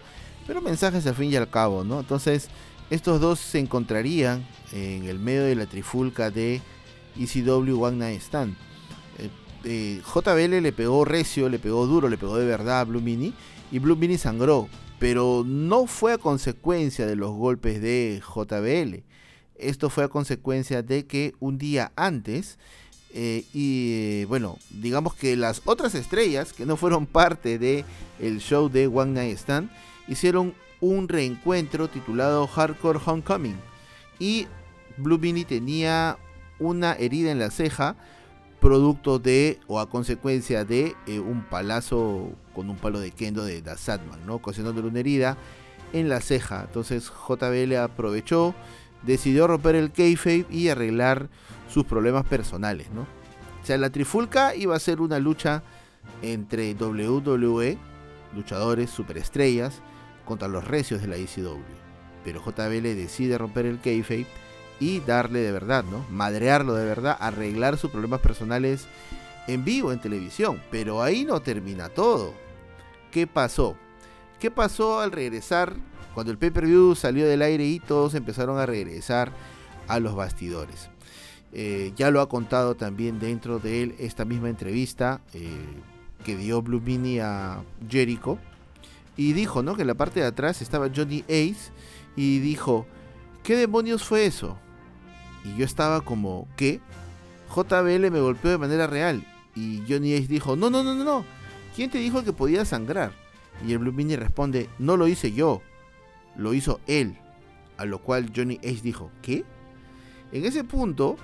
pero 0.47 0.61
mensajes 0.61 1.05
al 1.07 1.15
fin 1.15 1.31
y 1.31 1.35
al 1.35 1.49
cabo, 1.49 1.83
¿no? 1.83 1.99
Entonces, 1.99 2.49
estos 2.89 3.21
dos 3.21 3.39
se 3.39 3.59
encontrarían 3.59 4.45
en 4.71 5.05
el 5.05 5.19
medio 5.19 5.43
de 5.43 5.55
la 5.55 5.65
trifulca 5.65 6.31
de 6.31 6.61
ECW 7.17 7.83
One 7.83 7.97
Night 7.97 8.21
Stand. 8.21 8.55
JBL 9.63 10.61
le 10.61 10.71
pegó 10.71 11.05
recio, 11.05 11.49
le 11.49 11.59
pegó 11.59 11.85
duro, 11.85 12.09
le 12.09 12.17
pegó 12.17 12.37
de 12.37 12.45
verdad 12.45 12.81
a 12.81 12.83
Blue 12.85 13.01
Mini 13.01 13.33
y 13.71 13.79
Blue 13.79 13.95
Mini 13.95 14.17
sangró. 14.17 14.67
pero 14.99 15.45
no 15.45 15.87
fue 15.87 16.11
a 16.13 16.17
consecuencia 16.17 17.05
de 17.05 17.15
los 17.15 17.31
golpes 17.31 17.81
de 17.81 18.21
JBL. 18.21 19.03
Esto 19.55 19.89
fue 19.89 20.03
a 20.03 20.09
consecuencia 20.09 20.81
de 20.83 21.05
que 21.05 21.33
un 21.39 21.57
día 21.57 21.93
antes, 21.95 22.57
eh, 23.13 23.45
y 23.53 24.25
bueno, 24.25 24.57
digamos 24.69 25.15
que 25.15 25.37
las 25.37 25.61
otras 25.65 25.95
estrellas 25.95 26.51
que 26.51 26.65
no 26.65 26.75
fueron 26.75 27.05
parte 27.05 27.57
del 27.57 27.85
el 28.19 28.39
show 28.39 28.69
de 28.69 28.87
One 28.87 29.13
Night 29.13 29.37
Stand 29.37 29.69
hicieron 30.09 30.53
un 30.81 31.07
reencuentro 31.07 31.89
titulado 31.89 32.47
Hardcore 32.47 32.99
Homecoming. 33.05 33.57
Y 34.19 34.47
Blue 34.97 35.17
Beanie 35.17 35.45
tenía 35.45 36.17
una 36.59 36.93
herida 36.93 37.31
en 37.31 37.39
la 37.39 37.51
ceja 37.51 37.95
producto 38.59 39.19
de 39.19 39.59
o 39.67 39.79
a 39.79 39.89
consecuencia 39.89 40.65
de 40.65 40.95
eh, 41.07 41.19
un 41.19 41.43
palazo 41.43 42.31
con 42.53 42.69
un 42.69 42.77
palo 42.77 42.99
de 42.99 43.11
kendo 43.11 43.45
de 43.45 43.61
Da 43.61 43.77
Sadman, 43.77 44.25
¿no? 44.25 44.35
ocasionándole 44.35 44.87
una 44.87 44.99
herida 44.99 45.37
en 45.93 46.09
la 46.09 46.21
ceja. 46.21 46.63
Entonces 46.65 47.09
JBL 47.09 47.75
aprovechó, 47.77 48.53
decidió 49.03 49.47
romper 49.47 49.75
el 49.75 49.91
kayfabe 49.91 50.45
y 50.49 50.69
arreglar 50.69 51.29
sus 51.71 51.85
problemas 51.85 52.25
personales, 52.25 52.89
¿no? 52.91 53.01
O 53.61 53.65
sea, 53.65 53.77
la 53.77 53.89
trifulca 53.89 54.55
iba 54.55 54.75
a 54.75 54.79
ser 54.79 55.01
una 55.01 55.19
lucha 55.19 55.63
entre 56.21 56.73
WWE, 56.73 57.77
luchadores 58.35 58.89
superestrellas, 58.89 59.81
contra 60.25 60.47
los 60.47 60.65
recios 60.65 61.01
de 61.01 61.07
la 61.07 61.15
ECW. 61.15 61.59
Pero 62.23 62.41
JBL 62.43 62.83
decide 62.95 63.37
romper 63.37 63.65
el 63.65 63.79
kayfabe 63.79 64.27
y 64.79 64.99
darle 65.01 65.39
de 65.39 65.51
verdad, 65.51 65.83
¿no? 65.83 66.05
Madrearlo 66.09 66.73
de 66.75 66.85
verdad, 66.85 67.17
arreglar 67.19 67.77
sus 67.77 67.91
problemas 67.91 68.21
personales 68.21 68.87
en 69.47 69.65
vivo, 69.65 69.91
en 69.91 69.99
televisión. 69.99 70.61
Pero 70.71 71.01
ahí 71.01 71.25
no 71.25 71.41
termina 71.41 71.89
todo. 71.89 72.33
¿Qué 73.11 73.27
pasó? 73.27 73.75
¿Qué 74.39 74.51
pasó 74.51 74.99
al 75.01 75.11
regresar 75.11 75.75
cuando 76.13 76.31
el 76.31 76.37
pay-per-view 76.37 76.95
salió 76.95 77.27
del 77.27 77.41
aire 77.41 77.65
y 77.65 77.79
todos 77.79 78.15
empezaron 78.15 78.57
a 78.57 78.65
regresar 78.65 79.31
a 79.87 79.99
los 79.99 80.15
bastidores? 80.15 80.89
Eh, 81.51 81.91
ya 81.95 82.11
lo 82.11 82.21
ha 82.21 82.29
contado 82.29 82.75
también 82.75 83.19
dentro 83.19 83.59
de 83.59 83.83
él 83.83 83.95
esta 83.97 84.23
misma 84.23 84.49
entrevista 84.49 85.21
eh, 85.33 85.49
que 86.23 86.37
dio 86.37 86.61
Blue 86.61 86.81
Mini 86.81 87.19
a 87.19 87.63
Jericho. 87.89 88.37
Y 89.17 89.33
dijo, 89.33 89.63
¿no? 89.63 89.75
Que 89.75 89.81
en 89.81 89.87
la 89.87 89.95
parte 89.95 90.21
de 90.21 90.27
atrás 90.27 90.61
estaba 90.61 90.89
Johnny 90.95 91.25
Ace 91.27 91.71
y 92.15 92.39
dijo, 92.39 92.85
¿qué 93.43 93.57
demonios 93.57 94.03
fue 94.03 94.25
eso? 94.25 94.57
Y 95.43 95.55
yo 95.55 95.65
estaba 95.65 96.01
como, 96.01 96.47
¿qué? 96.55 96.81
JBL 97.53 98.11
me 98.11 98.19
golpeó 98.19 98.51
de 98.51 98.57
manera 98.57 98.87
real. 98.87 99.25
Y 99.55 99.83
Johnny 99.87 100.13
Ace 100.15 100.27
dijo, 100.27 100.55
no, 100.55 100.69
no, 100.69 100.83
no, 100.83 100.95
no, 100.95 101.03
no. 101.03 101.25
¿Quién 101.75 101.89
te 101.89 101.97
dijo 101.97 102.23
que 102.23 102.33
podía 102.33 102.65
sangrar? 102.65 103.11
Y 103.65 103.73
el 103.73 103.79
Blue 103.79 103.93
Mini 103.93 104.15
responde, 104.15 104.69
no 104.79 104.97
lo 104.97 105.07
hice 105.07 105.31
yo, 105.31 105.61
lo 106.35 106.53
hizo 106.53 106.79
él. 106.87 107.17
A 107.77 107.85
lo 107.85 107.99
cual 107.99 108.31
Johnny 108.35 108.59
Ace 108.63 108.81
dijo, 108.81 109.11
¿qué? 109.21 109.45
En 110.31 110.45
ese 110.45 110.63
punto, 110.63 111.17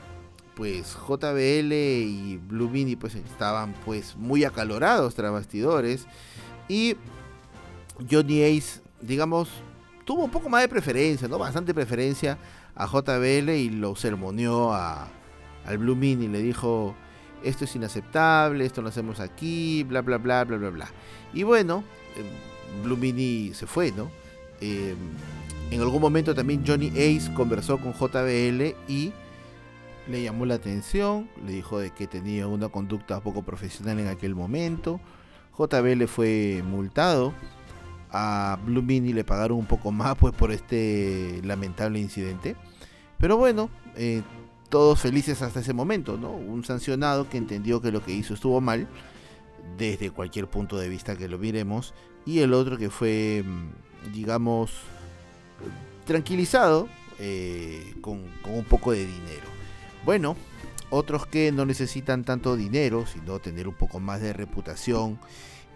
pues 0.56 0.96
JBL 0.96 1.74
y 1.74 2.40
Blue 2.48 2.70
Mini 2.70 2.96
pues 2.96 3.16
estaban 3.16 3.74
pues 3.86 4.16
muy 4.16 4.44
acalorados 4.44 5.16
tras 5.16 5.32
bastidores. 5.32 6.08
Y 6.68 6.96
Johnny 8.10 8.44
Ace, 8.44 8.82
digamos, 9.02 9.50
tuvo 10.06 10.24
un 10.24 10.32
poco 10.32 10.50
más 10.50 10.62
de 10.62 10.70
preferencia, 10.70 11.28
¿no? 11.28 11.38
Bastante 11.38 11.74
preferencia 11.74 12.38
a 12.76 12.88
JBL 12.88 13.50
y 13.52 13.70
lo 13.70 13.96
sermoneó 13.96 14.74
a, 14.74 15.08
al 15.66 15.78
Blue 15.78 15.96
Mini. 15.96 16.28
Le 16.28 16.42
dijo, 16.42 16.96
esto 17.44 17.66
es 17.66 17.76
inaceptable, 17.76 18.66
esto 18.66 18.82
lo 18.82 18.90
hacemos 18.90 19.20
aquí, 19.20 19.84
bla, 19.84 20.02
bla, 20.02 20.18
bla, 20.18 20.44
bla, 20.44 20.58
bla, 20.58 20.70
bla. 20.70 20.88
Y 21.34 21.44
bueno, 21.44 21.84
eh, 22.18 22.84
Blue 22.84 22.98
Mini 22.98 23.54
se 23.54 23.68
fue, 23.68 23.92
¿no? 23.92 24.10
Eh, 24.62 24.96
en 25.72 25.82
algún 25.82 26.02
momento 26.02 26.36
también 26.36 26.64
Johnny 26.66 26.90
Ace 26.90 27.34
conversó 27.34 27.78
con 27.80 27.94
JBL 27.94 28.76
y 28.88 29.12
le 30.08 30.24
llamó 30.24 30.46
la 30.46 30.56
atención, 30.56 31.30
le 31.46 31.54
dijo 31.54 31.80
de 31.80 31.92
que 31.92 32.08
tenía 32.08 32.48
una 32.48 32.70
conducta 32.70 33.20
poco 33.22 33.42
profesional 33.42 34.00
en 34.00 34.08
aquel 34.08 34.36
momento. 34.36 35.00
JBL 35.58 36.06
fue 36.06 36.64
multado. 36.66 37.34
A 38.12 38.60
Blue 38.64 38.84
Mini 38.84 39.12
le 39.12 39.24
pagaron 39.24 39.58
un 39.58 39.66
poco 39.66 39.92
más 39.92 40.16
pues 40.16 40.34
por 40.34 40.52
este 40.52 41.42
lamentable 41.44 42.00
incidente. 42.00 42.56
Pero 43.18 43.38
bueno, 43.38 43.70
eh, 43.96 44.22
todos 44.70 45.00
felices 45.00 45.42
hasta 45.42 45.62
ese 45.62 45.74
momento, 45.74 46.18
¿no? 46.18 46.32
Un 46.32 46.64
sancionado 46.64 47.30
que 47.30 47.38
entendió 47.38 47.82
que 47.82 47.92
lo 47.92 48.04
que 48.04 48.12
hizo 48.12 48.34
estuvo 48.34 48.62
mal, 48.62 48.88
desde 49.78 50.12
cualquier 50.12 50.48
punto 50.48 50.78
de 50.78 50.90
vista 50.90 51.16
que 51.16 51.28
lo 51.28 51.38
miremos, 51.38 51.94
y 52.26 52.40
el 52.40 52.54
otro 52.54 52.78
que 52.78 52.90
fue, 52.90 53.44
mm, 53.46 54.14
digamos, 54.14 54.72
tranquilizado 56.06 56.88
eh, 57.20 57.94
con, 58.02 58.24
con 58.42 58.56
un 58.56 58.66
poco 58.66 58.92
de 58.92 59.06
dinero. 59.06 59.48
Bueno, 60.04 60.36
otros 60.90 61.26
que 61.26 61.52
no 61.52 61.66
necesitan 61.66 62.24
tanto 62.24 62.56
dinero, 62.56 63.06
sino 63.06 63.40
tener 63.40 63.68
un 63.68 63.74
poco 63.74 64.00
más 64.00 64.22
de 64.22 64.34
reputación 64.34 65.20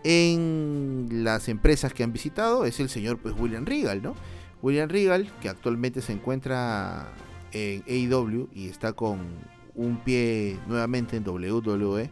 en 0.03 1.24
las 1.24 1.50
empresas 1.50 1.93
que 1.93 2.03
han 2.03 2.13
visitado, 2.13 2.65
es 2.65 2.79
el 2.79 2.89
señor 2.89 3.17
pues 3.17 3.36
William 3.38 3.65
Regal, 3.65 4.01
¿no? 4.01 4.15
William 4.62 4.89
Regal, 4.89 5.31
que 5.41 5.50
actualmente 5.50 6.01
se 6.01 6.13
encuentra 6.13 7.12
en 7.51 7.83
AEW 7.87 8.49
y 8.53 8.67
está 8.67 8.93
con 8.93 9.19
un 9.75 9.97
pie 9.97 10.59
nuevamente 10.67 11.17
en 11.17 11.27
WWE. 11.27 12.09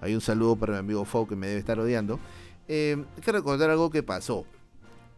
Hay 0.00 0.14
un 0.14 0.20
saludo 0.20 0.56
para 0.56 0.74
mi 0.74 0.78
amigo 0.78 1.04
Fau 1.04 1.26
que 1.26 1.36
me 1.36 1.48
debe 1.48 1.58
estar 1.58 1.78
odiando. 1.78 2.20
Eh, 2.68 2.96
hay 3.16 3.22
que 3.22 3.32
recordar 3.32 3.70
algo 3.70 3.90
que 3.90 4.02
pasó. 4.02 4.44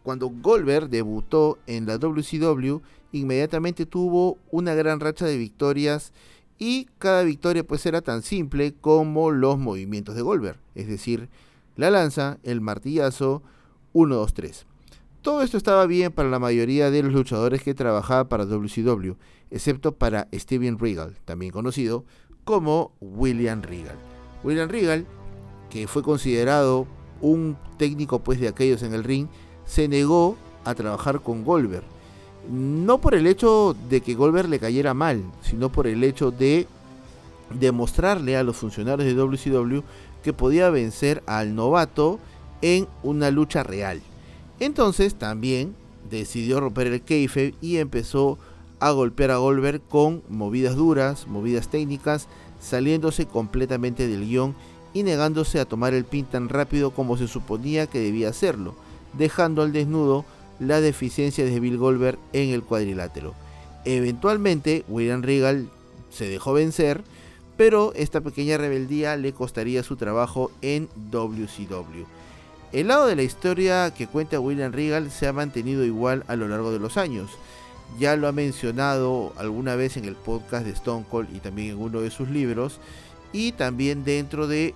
Cuando 0.03 0.29
Goldberg 0.31 0.89
debutó 0.89 1.59
en 1.67 1.87
la 1.87 1.99
WCW, 1.99 2.81
inmediatamente 3.13 3.87
tuvo 3.87 4.39
una 4.51 4.75
gran 4.75 5.01
racha 5.01 5.27
de 5.27 5.37
victorias 5.37 6.13
y 6.59 6.87
cada 6.99 7.23
victoria 7.23 7.65
pues 7.65 7.85
era 7.87 8.01
tan 8.01 8.23
simple 8.23 8.75
como 8.81 9.31
los 9.31 9.59
movimientos 9.59 10.15
de 10.15 10.23
Goldberg, 10.23 10.59
es 10.75 10.89
decir, 10.89 11.29
la 11.77 11.91
lanza, 11.91 12.39
el 12.43 12.61
martillazo, 12.61 13.43
1, 13.93 14.15
2, 14.15 14.35
3. 14.35 14.67
Todo 15.23 15.43
esto 15.43 15.57
estaba 15.57 15.87
bien 15.87 16.13
para 16.13 16.31
la 16.31 16.39
mayoría 16.39 16.91
de 16.91 17.03
los 17.03 17.13
luchadores 17.13 17.63
que 17.63 17.75
trabajaban 17.75 18.29
para 18.29 18.45
WCW, 18.45 19.15
excepto 19.51 19.93
para 19.93 20.29
Steven 20.33 20.79
Regal, 20.79 21.17
también 21.25 21.53
conocido 21.53 22.05
como 22.45 22.93
William 23.01 23.63
Regal. 23.63 23.97
William 24.43 24.69
Regal, 24.69 25.07
que 25.69 25.87
fue 25.87 26.03
considerado 26.03 26.87
un 27.21 27.57
técnico 27.77 28.21
pues 28.21 28.41
de 28.41 28.49
aquellos 28.49 28.83
en 28.83 28.95
el 28.95 29.05
ring, 29.05 29.29
se 29.65 29.89
negó 29.89 30.37
a 30.65 30.75
trabajar 30.75 31.21
con 31.21 31.45
Goldberg. 31.45 31.85
No 32.51 33.01
por 33.01 33.15
el 33.15 33.27
hecho 33.27 33.77
de 33.89 34.01
que 34.01 34.15
Goldberg 34.15 34.49
le 34.49 34.59
cayera 34.59 34.95
mal, 34.95 35.23
sino 35.43 35.71
por 35.71 35.87
el 35.87 36.03
hecho 36.03 36.31
de 36.31 36.67
demostrarle 37.59 38.37
a 38.37 38.43
los 38.43 38.57
funcionarios 38.57 39.07
de 39.07 39.15
WCW 39.15 39.81
que 40.23 40.33
podía 40.33 40.71
vencer 40.71 41.23
al 41.27 41.55
novato 41.55 42.19
en 42.63 42.87
una 43.03 43.31
lucha 43.31 43.63
real. 43.63 44.01
Entonces 44.59 45.15
también 45.15 45.75
decidió 46.11 46.61
romper 46.61 46.89
el 46.89 47.03
keife 47.03 47.55
y 47.61 47.79
empezó 47.79 48.39
a 48.81 48.91
golpear 48.91 49.31
a 49.31 49.37
Goldberg 49.37 49.83
con 49.89 50.23
movidas 50.29 50.75
duras, 50.75 51.27
movidas 51.29 51.69
técnicas, 51.69 52.27
saliéndose 52.61 53.27
completamente 53.27 54.09
del 54.09 54.27
guion 54.27 54.55
y 54.93 55.03
negándose 55.03 55.61
a 55.61 55.65
tomar 55.67 55.95
el 55.95 56.05
pin 56.05 56.25
tan 56.25 56.49
rápido 56.49 56.91
como 56.91 57.17
se 57.17 57.29
suponía 57.29 57.87
que 57.87 58.01
debía 58.01 58.31
hacerlo, 58.31 58.75
dejando 59.13 59.63
al 59.63 59.73
desnudo 59.73 60.25
la 60.59 60.81
deficiencia 60.81 61.45
de 61.45 61.61
Bill 61.61 61.79
Goldberg 61.79 62.19
en 62.33 62.51
el 62.51 62.63
cuadrilátero. 62.63 63.35
Eventualmente, 63.85 64.85
William 64.89 65.23
Regal 65.23 65.69
se 66.11 66.29
dejó 66.29 66.53
vencer, 66.53 67.03
pero 67.57 67.93
esta 67.95 68.21
pequeña 68.21 68.59
rebeldía 68.59 69.17
le 69.17 69.33
costaría 69.33 69.83
su 69.83 69.97
trabajo 69.97 70.51
en 70.61 70.89
WCW. 71.11 72.05
El 72.73 72.89
lado 72.89 73.07
de 73.07 73.17
la 73.17 73.23
historia 73.23 73.93
que 73.93 74.07
cuenta 74.07 74.39
William 74.39 74.73
Regal 74.73 75.11
se 75.11 75.27
ha 75.27 75.33
mantenido 75.33 75.85
igual 75.85 76.25
a 76.29 76.37
lo 76.37 76.47
largo 76.47 76.71
de 76.71 76.79
los 76.79 76.97
años. 76.97 77.31
Ya 77.99 78.17
lo 78.17 78.29
ha 78.29 78.33
mencionado 78.33 79.33
alguna 79.37 79.77
vez 79.77 79.97
en 79.97 80.05
el 80.05 80.17
podcast 80.17 80.65
de 80.65 80.73
Stone 80.73 81.05
Cold 81.11 81.35
y 81.35 81.41
también 81.41 81.71
en 81.71 81.79
uno 81.79 82.01
de 82.01 82.11
sus 82.11 82.29
libros 82.31 82.79
y 83.33 83.53
también 83.53 84.05
dentro 84.05 84.47
de 84.47 84.75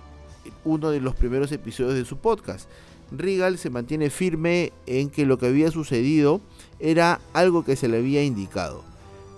uno 0.63 0.91
de 0.91 1.01
los 1.01 1.15
primeros 1.15 1.51
episodios 1.51 1.95
de 1.95 2.05
su 2.05 2.17
podcast. 2.17 2.69
Regal 3.11 3.57
se 3.57 3.69
mantiene 3.69 4.09
firme 4.09 4.73
en 4.85 5.09
que 5.09 5.25
lo 5.25 5.37
que 5.37 5.47
había 5.47 5.71
sucedido 5.71 6.41
era 6.79 7.19
algo 7.33 7.63
que 7.63 7.75
se 7.75 7.87
le 7.87 7.97
había 7.97 8.23
indicado, 8.23 8.83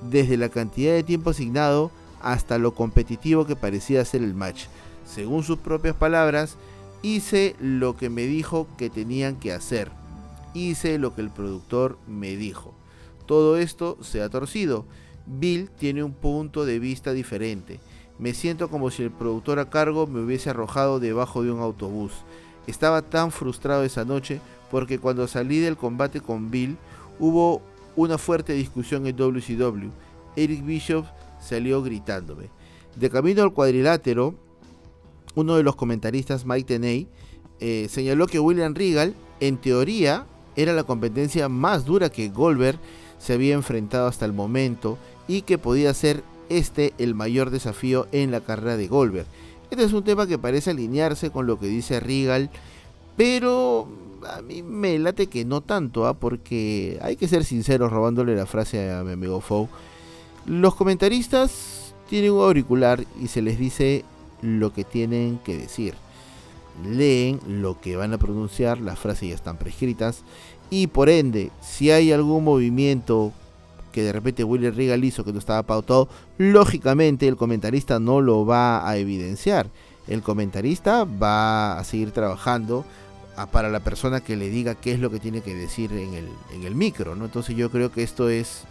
desde 0.10 0.38
la 0.38 0.50
cantidad 0.50 0.94
de 0.94 1.04
tiempo 1.04 1.30
asignado 1.30 1.92
hasta 2.22 2.58
lo 2.58 2.74
competitivo 2.74 3.46
que 3.46 3.56
parecía 3.56 4.04
ser 4.06 4.24
el 4.24 4.34
match. 4.34 4.66
Según 5.06 5.44
sus 5.44 5.60
propias 5.60 5.96
palabras, 5.96 6.58
Hice 7.04 7.56
lo 7.60 7.96
que 7.96 8.10
me 8.10 8.24
dijo 8.24 8.68
que 8.76 8.90
tenían 8.90 9.36
que 9.36 9.54
hacer. 9.54 9.92
Hice 10.54 10.98
lo 10.98 11.14
que 11.14 11.22
el 11.22 11.30
productor 11.30 12.00
me 12.08 12.36
dijo. 12.36 12.74
Todo 13.28 13.58
esto 13.58 13.98
se 14.02 14.22
ha 14.22 14.30
torcido. 14.30 14.86
Bill 15.28 15.70
tiene 15.70 16.04
un 16.04 16.14
punto 16.14 16.66
de 16.66 16.80
vista 16.80 17.14
diferente. 17.14 17.80
Me 18.18 18.34
siento 18.34 18.70
como 18.70 18.90
si 18.90 19.04
el 19.04 19.12
productor 19.12 19.60
a 19.60 19.70
cargo 19.70 20.08
me 20.08 20.22
hubiese 20.22 20.50
arrojado 20.50 21.00
debajo 21.00 21.44
de 21.44 21.52
un 21.52 21.60
autobús. 21.60 22.14
Estaba 22.66 23.04
tan 23.04 23.32
frustrado 23.32 23.84
esa 23.84 24.06
noche 24.06 24.42
porque 24.72 24.98
cuando 24.98 25.28
salí 25.28 25.60
del 25.60 25.78
combate 25.78 26.22
con 26.22 26.50
Bill 26.50 26.78
hubo 27.20 27.62
una 27.96 28.18
fuerte 28.18 28.54
discusión 28.54 29.06
en 29.06 29.16
WCW. 29.16 29.90
Eric 30.36 30.66
Bishop 30.66 31.06
salió 31.40 31.84
gritándome. 31.84 32.50
De 32.96 33.10
camino 33.10 33.44
al 33.44 33.54
cuadrilátero, 33.54 34.36
uno 35.36 35.56
de 35.56 35.64
los 35.64 35.76
comentaristas, 35.76 36.46
Mike 36.46 36.66
Tenay, 36.66 37.08
eh, 37.60 37.88
señaló 37.90 38.28
que 38.28 38.40
William 38.40 38.74
Regal, 38.74 39.14
en 39.40 39.58
teoría, 39.58 40.26
era 40.56 40.74
la 40.74 40.84
competencia 40.84 41.50
más 41.50 41.86
dura 41.86 42.10
que 42.10 42.30
Goldberg 42.30 42.80
se 43.20 43.34
había 43.34 43.54
enfrentado 43.54 44.08
hasta 44.08 44.26
el 44.26 44.34
momento 44.34 44.98
y 45.28 45.42
que 45.42 45.58
podía 45.58 45.94
ser 45.94 46.24
este 46.50 46.94
el 46.98 47.16
mayor 47.16 47.50
desafío 47.50 48.08
en 48.12 48.32
la 48.32 48.42
carrera 48.42 48.78
de 48.78 48.88
Goldberg. 48.88 49.28
Este 49.70 49.84
es 49.84 49.94
un 49.94 50.04
tema 50.04 50.28
que 50.28 50.38
parece 50.38 50.72
alinearse 50.72 51.30
con 51.30 51.46
lo 51.46 51.60
que 51.60 51.68
dice 51.68 52.00
Regal, 52.00 52.50
pero 53.18 53.88
a 54.26 54.42
mí 54.42 54.64
me 54.64 54.98
late 55.00 55.28
que 55.28 55.46
no 55.46 55.62
tanto, 55.62 56.06
¿ah? 56.08 56.14
porque 56.14 56.98
hay 57.02 57.16
que 57.16 57.28
ser 57.28 57.44
sinceros 57.44 57.92
robándole 57.92 58.36
la 58.36 58.46
frase 58.46 58.92
a 58.92 59.04
mi 59.04 59.12
amigo 59.12 59.42
Fou. 59.42 59.68
Los 60.46 60.76
comentaristas 60.76 61.94
tienen 62.10 62.32
un 62.32 62.42
auricular 62.42 63.04
y 63.22 63.28
se 63.28 63.42
les 63.42 63.60
dice 63.60 64.06
lo 64.42 64.72
que 64.72 64.84
tienen 64.84 65.40
que 65.44 65.58
decir. 65.58 65.96
Leen 66.86 67.40
lo 67.48 67.82
que 67.82 67.96
van 67.96 68.14
a 68.14 68.18
pronunciar, 68.18 68.80
las 68.80 69.00
frases 69.00 69.30
ya 69.30 69.36
están 69.36 69.58
prescritas 69.58 70.24
y 70.70 70.88
por 70.88 71.10
ende, 71.10 71.52
si 71.62 71.92
hay 71.92 72.12
algún 72.12 72.44
movimiento 72.44 73.32
que 73.92 74.04
de 74.04 74.12
repente 74.12 74.44
Willy 74.44 74.70
Regal 74.70 75.04
hizo 75.04 75.24
que 75.24 75.34
no 75.34 75.40
estaba 75.40 75.64
pautado, 75.64 76.08
lógicamente 76.38 77.28
el 77.28 77.36
comentarista 77.36 78.00
no 78.00 78.22
lo 78.22 78.46
va 78.46 78.88
a 78.88 78.98
evidenciar. 78.98 79.68
El 80.08 80.22
comentarista 80.22 81.04
va 81.04 81.80
a 81.80 81.84
seguir 81.84 82.12
trabajando 82.12 82.86
para 83.52 83.70
la 83.70 83.82
persona 83.82 84.20
que 84.22 84.36
le 84.36 84.50
diga 84.50 84.76
qué 84.76 84.94
es 84.94 85.00
lo 85.00 85.12
que 85.12 85.20
tiene 85.20 85.42
que 85.42 85.54
decir 85.54 85.92
en 85.94 86.14
el, 86.14 86.28
en 86.54 86.64
el 86.64 86.76
micro, 86.76 87.16
¿no? 87.16 87.26
Entonces 87.26 87.56
yo 87.56 87.70
creo 87.70 87.92
que 87.92 88.04
esto 88.04 88.30
es 88.30 88.64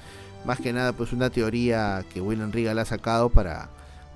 más 0.44 0.60
que 0.60 0.72
nada 0.72 0.92
pues 0.92 1.12
una 1.12 1.30
teoría 1.30 2.04
que 2.12 2.20
William 2.20 2.52
Regal 2.52 2.78
ha 2.78 2.84
sacado 2.84 3.28
para, 3.28 3.68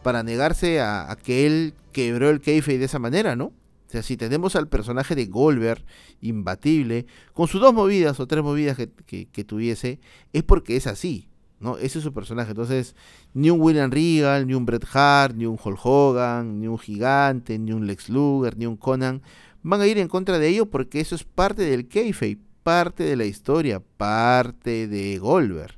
para 0.03 0.23
negarse 0.23 0.81
a, 0.81 1.17
que 1.23 1.47
él 1.47 1.75
quebró 1.93 2.31
el 2.31 2.41
keife 2.41 2.79
de 2.79 2.85
esa 2.85 2.99
manera, 2.99 3.37
¿no? 3.37 3.53
O 3.91 3.93
sea, 3.93 4.05
si 4.05 4.17
tenemos 4.17 4.55
al 4.55 4.69
personaje 4.69 5.17
de 5.17 5.27
Goldberg, 5.27 5.85
imbatible, 6.21 7.07
con 7.33 7.49
sus 7.49 7.61
dos 7.61 7.75
movidas 7.75 8.21
o 8.21 8.29
tres 8.29 8.45
movidas 8.45 8.77
que, 8.77 9.27
que, 9.27 9.45
tuviese, 9.45 9.99
es 10.33 10.45
porque 10.45 10.77
es 10.77 10.87
así, 10.87 11.29
¿no? 11.59 11.77
Ese 11.77 11.99
es 11.99 12.05
su 12.05 12.13
personaje. 12.13 12.51
Entonces, 12.53 12.95
ni 13.35 13.51
un 13.51 13.61
William 13.61 13.91
Regal, 13.91 14.47
ni 14.47 14.55
un 14.55 14.65
Bret 14.65 14.87
Hart, 14.93 15.35
ni 15.35 15.45
un 15.45 15.59
Hulk 15.61 15.81
Hogan, 15.85 16.61
ni 16.61 16.69
un 16.69 16.79
Gigante, 16.79 17.59
ni 17.59 17.73
un 17.73 17.89
Lex 17.89 18.11
Luger, 18.11 18.57
ni 18.57 18.65
un 18.65 18.77
Conan 18.77 19.23
van 19.65 19.81
a 19.81 19.89
ir 19.89 19.99
en 19.99 20.07
contra 20.07 20.39
de 20.39 20.47
ello 20.47 20.67
porque 20.67 21.01
eso 21.01 21.17
es 21.17 21.25
parte 21.25 21.63
del 21.63 21.89
kayfabe, 21.89 22.39
parte 22.63 23.03
de 23.03 23.17
la 23.17 23.25
historia, 23.25 23.83
parte 23.97 24.87
de 24.87 25.19
Goldberg. 25.19 25.75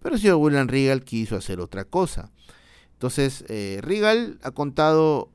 Pero 0.00 0.16
señor 0.16 0.36
William 0.36 0.68
Regal 0.68 1.02
quiso 1.02 1.34
hacer 1.34 1.58
otra 1.58 1.84
cosa. 1.84 2.30
Entonces, 2.92 3.44
eh, 3.48 3.80
Regal 3.82 4.38
ha 4.44 4.52
contado 4.52 5.28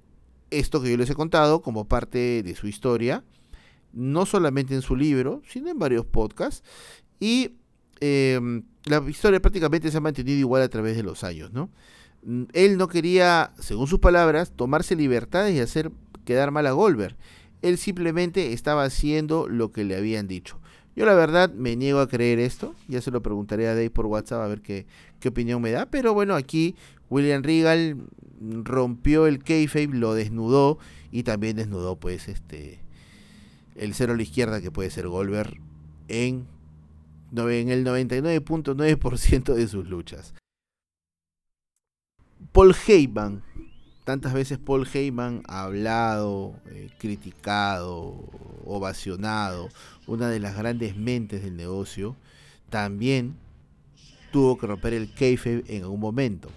esto 0.60 0.82
que 0.82 0.92
yo 0.92 0.98
les 0.98 1.10
he 1.10 1.16
contado 1.16 1.62
como 1.62 1.88
parte 1.88 2.44
de 2.44 2.56
su 2.56 2.68
historia, 2.68 3.24
no 3.92 4.26
solamente 4.26 4.74
en 4.74 4.82
su 4.82 4.96
libro, 4.96 5.42
sino 5.48 5.70
en 5.70 5.80
varios 5.80 6.06
podcasts. 6.06 6.64
Y 7.20 7.56
em, 8.00 8.64
la 8.86 9.04
historia 9.08 9.40
prácticamente 9.40 9.92
se 9.92 9.98
ha 9.98 10.02
mantenido 10.02 10.40
igual 10.40 10.62
a 10.62 10.70
través 10.70 10.96
de 10.96 11.04
los 11.04 11.24
años, 11.24 11.52
¿no? 11.54 11.70
Él 12.54 12.78
no 12.78 12.88
quería, 12.88 13.54
según 13.60 13.88
sus 13.88 14.00
palabras, 14.00 14.54
tomarse 14.56 14.96
libertades 14.96 15.56
y 15.56 15.60
hacer 15.60 15.92
quedar 16.26 16.52
mal 16.52 16.66
a 16.68 16.72
Goldberg 16.72 17.18
él 17.64 17.78
simplemente 17.78 18.54
estaba 18.54 18.84
haciendo 18.84 19.48
lo 19.48 19.72
que 19.72 19.86
le 19.86 19.96
habían 19.96 20.28
dicho. 20.28 20.60
Yo 20.96 21.08
la 21.08 21.16
verdad 21.16 21.52
me 21.52 21.76
niego 21.76 22.02
a 22.02 22.08
creer 22.08 22.38
esto, 22.38 22.76
ya 22.88 23.02
se 23.02 23.10
lo 23.10 23.24
preguntaré 23.24 23.68
a 23.68 23.74
Dave 23.74 23.90
por 23.90 24.06
WhatsApp 24.06 24.42
a 24.42 24.48
ver 24.48 24.62
qué, 24.62 24.86
qué 25.24 25.30
opinión 25.30 25.62
me 25.62 25.72
da, 25.72 25.86
pero 25.86 26.14
bueno, 26.14 26.36
aquí 26.36 26.76
William 27.10 27.44
Regal 27.44 27.96
rompió 28.42 29.26
el 29.26 29.42
kayfabe, 29.42 29.88
lo 29.88 30.14
desnudó 30.14 30.80
y 31.12 31.24
también 31.24 31.56
desnudó 31.56 31.96
pues 31.96 32.28
este 32.28 32.82
el 33.76 33.94
cero 33.94 34.14
a 34.14 34.18
la 34.18 34.24
izquierda 34.24 34.60
que 34.60 34.70
puede 34.70 34.90
ser 34.90 35.08
Goldberg 35.08 35.56
en, 36.10 36.46
en 37.32 37.70
el 37.70 37.86
99.9% 37.86 39.54
de 39.54 39.68
sus 39.70 39.88
luchas. 39.88 40.34
Paul 42.52 42.76
Heyman 42.86 43.44
tantas 44.04 44.34
veces 44.34 44.58
Paul 44.58 44.86
Heyman 44.94 45.42
ha 45.48 45.64
hablado, 45.64 46.60
eh, 46.66 46.90
criticado, 47.00 48.30
ovacionado, 48.66 49.70
una 50.06 50.28
de 50.28 50.42
las 50.42 50.58
grandes 50.58 50.98
mentes 50.98 51.44
del 51.44 51.56
negocio, 51.56 52.18
también 52.70 53.38
tuvo 54.34 54.58
que 54.58 54.68
romper 54.68 54.94
el 54.94 55.14
kayfabe 55.14 55.64
en 55.68 55.84
algún 55.84 56.02
momento. 56.02 56.50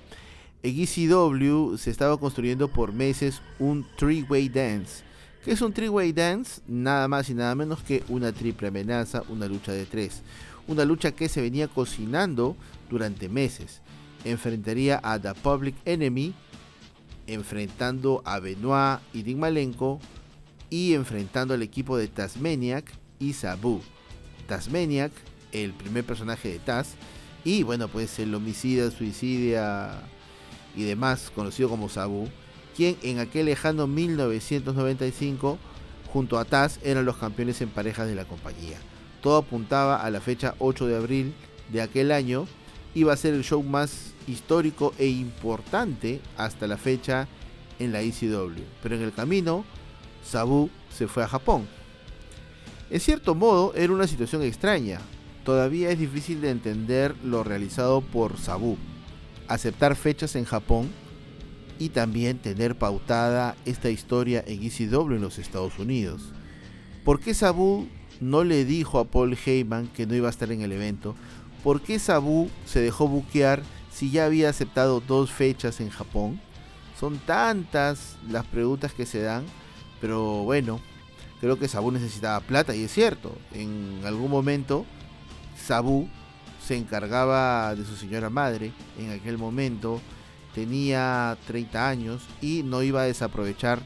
En 0.62 0.74
ECW 0.80 1.76
se 1.76 1.90
estaba 1.90 2.18
construyendo 2.18 2.66
por 2.66 2.92
meses 2.92 3.40
un 3.60 3.86
three-way 3.96 4.48
dance. 4.48 5.04
¿Qué 5.44 5.52
es 5.52 5.60
un 5.60 5.72
three-way 5.72 6.12
dance? 6.12 6.62
Nada 6.66 7.06
más 7.06 7.30
y 7.30 7.34
nada 7.34 7.54
menos 7.54 7.82
que 7.82 8.02
una 8.08 8.32
triple 8.32 8.68
amenaza, 8.68 9.22
una 9.28 9.46
lucha 9.46 9.70
de 9.72 9.84
tres. 9.84 10.22
Una 10.66 10.84
lucha 10.84 11.12
que 11.12 11.28
se 11.28 11.42
venía 11.42 11.68
cocinando 11.68 12.56
durante 12.90 13.28
meses. 13.28 13.82
Enfrentaría 14.24 14.98
a 15.04 15.20
The 15.20 15.34
Public 15.34 15.76
Enemy, 15.84 16.34
enfrentando 17.28 18.22
a 18.24 18.40
Benoit 18.40 19.00
y 19.12 19.22
Dick 19.22 19.36
Malenko 19.36 20.00
y 20.70 20.94
enfrentando 20.94 21.54
al 21.54 21.62
equipo 21.62 21.96
de 21.96 22.08
Tasmaniac 22.08 22.90
y 23.20 23.34
Sabu. 23.34 23.82
Tasmaniac, 24.48 25.12
el 25.52 25.72
primer 25.74 26.04
personaje 26.04 26.48
de 26.48 26.58
Taz, 26.58 26.96
y 27.46 27.62
bueno, 27.62 27.86
pues 27.86 28.18
el 28.18 28.34
homicida, 28.34 28.90
suicidia 28.90 30.00
y 30.74 30.82
demás, 30.82 31.30
conocido 31.32 31.68
como 31.68 31.88
Sabu, 31.88 32.28
quien 32.76 32.96
en 33.04 33.20
aquel 33.20 33.46
lejano 33.46 33.86
1995, 33.86 35.56
junto 36.12 36.40
a 36.40 36.44
Taz, 36.44 36.80
eran 36.82 37.04
los 37.04 37.18
campeones 37.18 37.60
en 37.60 37.68
parejas 37.68 38.08
de 38.08 38.16
la 38.16 38.24
compañía. 38.24 38.78
Todo 39.22 39.36
apuntaba 39.36 40.02
a 40.02 40.10
la 40.10 40.20
fecha 40.20 40.56
8 40.58 40.88
de 40.88 40.96
abril 40.96 41.34
de 41.70 41.82
aquel 41.82 42.10
año, 42.10 42.48
iba 42.96 43.12
a 43.12 43.16
ser 43.16 43.32
el 43.32 43.44
show 43.44 43.62
más 43.62 44.12
histórico 44.26 44.92
e 44.98 45.06
importante 45.06 46.20
hasta 46.36 46.66
la 46.66 46.76
fecha 46.76 47.28
en 47.78 47.92
la 47.92 48.00
ECW. 48.00 48.60
Pero 48.82 48.96
en 48.96 49.02
el 49.02 49.12
camino, 49.12 49.64
Sabu 50.28 50.68
se 50.90 51.06
fue 51.06 51.22
a 51.22 51.28
Japón. 51.28 51.68
En 52.90 52.98
cierto 52.98 53.36
modo, 53.36 53.72
era 53.76 53.92
una 53.92 54.08
situación 54.08 54.42
extraña. 54.42 55.00
Todavía 55.46 55.90
es 55.90 55.98
difícil 55.98 56.42
de 56.42 56.50
entender 56.50 57.14
lo 57.24 57.44
realizado 57.44 58.02
por 58.02 58.36
Sabu. 58.36 58.76
Aceptar 59.48 59.96
fechas 59.96 60.36
en 60.36 60.44
Japón 60.44 60.90
y 61.78 61.90
también 61.90 62.38
tener 62.38 62.76
pautada 62.76 63.56
esta 63.64 63.88
historia 63.88 64.44
en 64.46 64.62
ECW 64.62 65.12
en 65.12 65.22
los 65.22 65.38
Estados 65.38 65.78
Unidos. 65.78 66.32
¿Por 67.04 67.20
qué 67.20 67.32
Sabu 67.32 67.86
no 68.20 68.44
le 68.44 68.64
dijo 68.64 68.98
a 68.98 69.04
Paul 69.04 69.38
Heyman 69.46 69.86
que 69.86 70.06
no 70.06 70.14
iba 70.14 70.26
a 70.26 70.30
estar 70.30 70.50
en 70.50 70.62
el 70.62 70.72
evento? 70.72 71.14
¿Por 71.62 71.80
qué 71.80 71.98
Sabu 71.98 72.50
se 72.66 72.80
dejó 72.80 73.06
buquear 73.08 73.62
si 73.96 74.10
ya 74.10 74.26
había 74.26 74.50
aceptado 74.50 75.00
dos 75.00 75.30
fechas 75.30 75.80
en 75.80 75.88
Japón. 75.88 76.38
Son 77.00 77.18
tantas 77.18 78.18
las 78.28 78.44
preguntas 78.44 78.92
que 78.92 79.06
se 79.06 79.22
dan, 79.22 79.46
pero 80.02 80.42
bueno, 80.42 80.80
creo 81.40 81.58
que 81.58 81.66
Sabu 81.66 81.90
necesitaba 81.90 82.40
plata 82.40 82.76
y 82.76 82.82
es 82.82 82.92
cierto, 82.92 83.34
en 83.54 84.02
algún 84.04 84.30
momento 84.30 84.84
Sabu 85.66 86.08
se 86.64 86.76
encargaba 86.76 87.74
de 87.74 87.84
su 87.84 87.96
señora 87.96 88.30
madre, 88.30 88.72
en 88.98 89.10
aquel 89.10 89.36
momento 89.36 90.00
tenía 90.54 91.36
30 91.48 91.88
años 91.88 92.22
y 92.40 92.62
no 92.62 92.82
iba 92.82 93.02
a 93.02 93.06
desaprovechar 93.06 93.80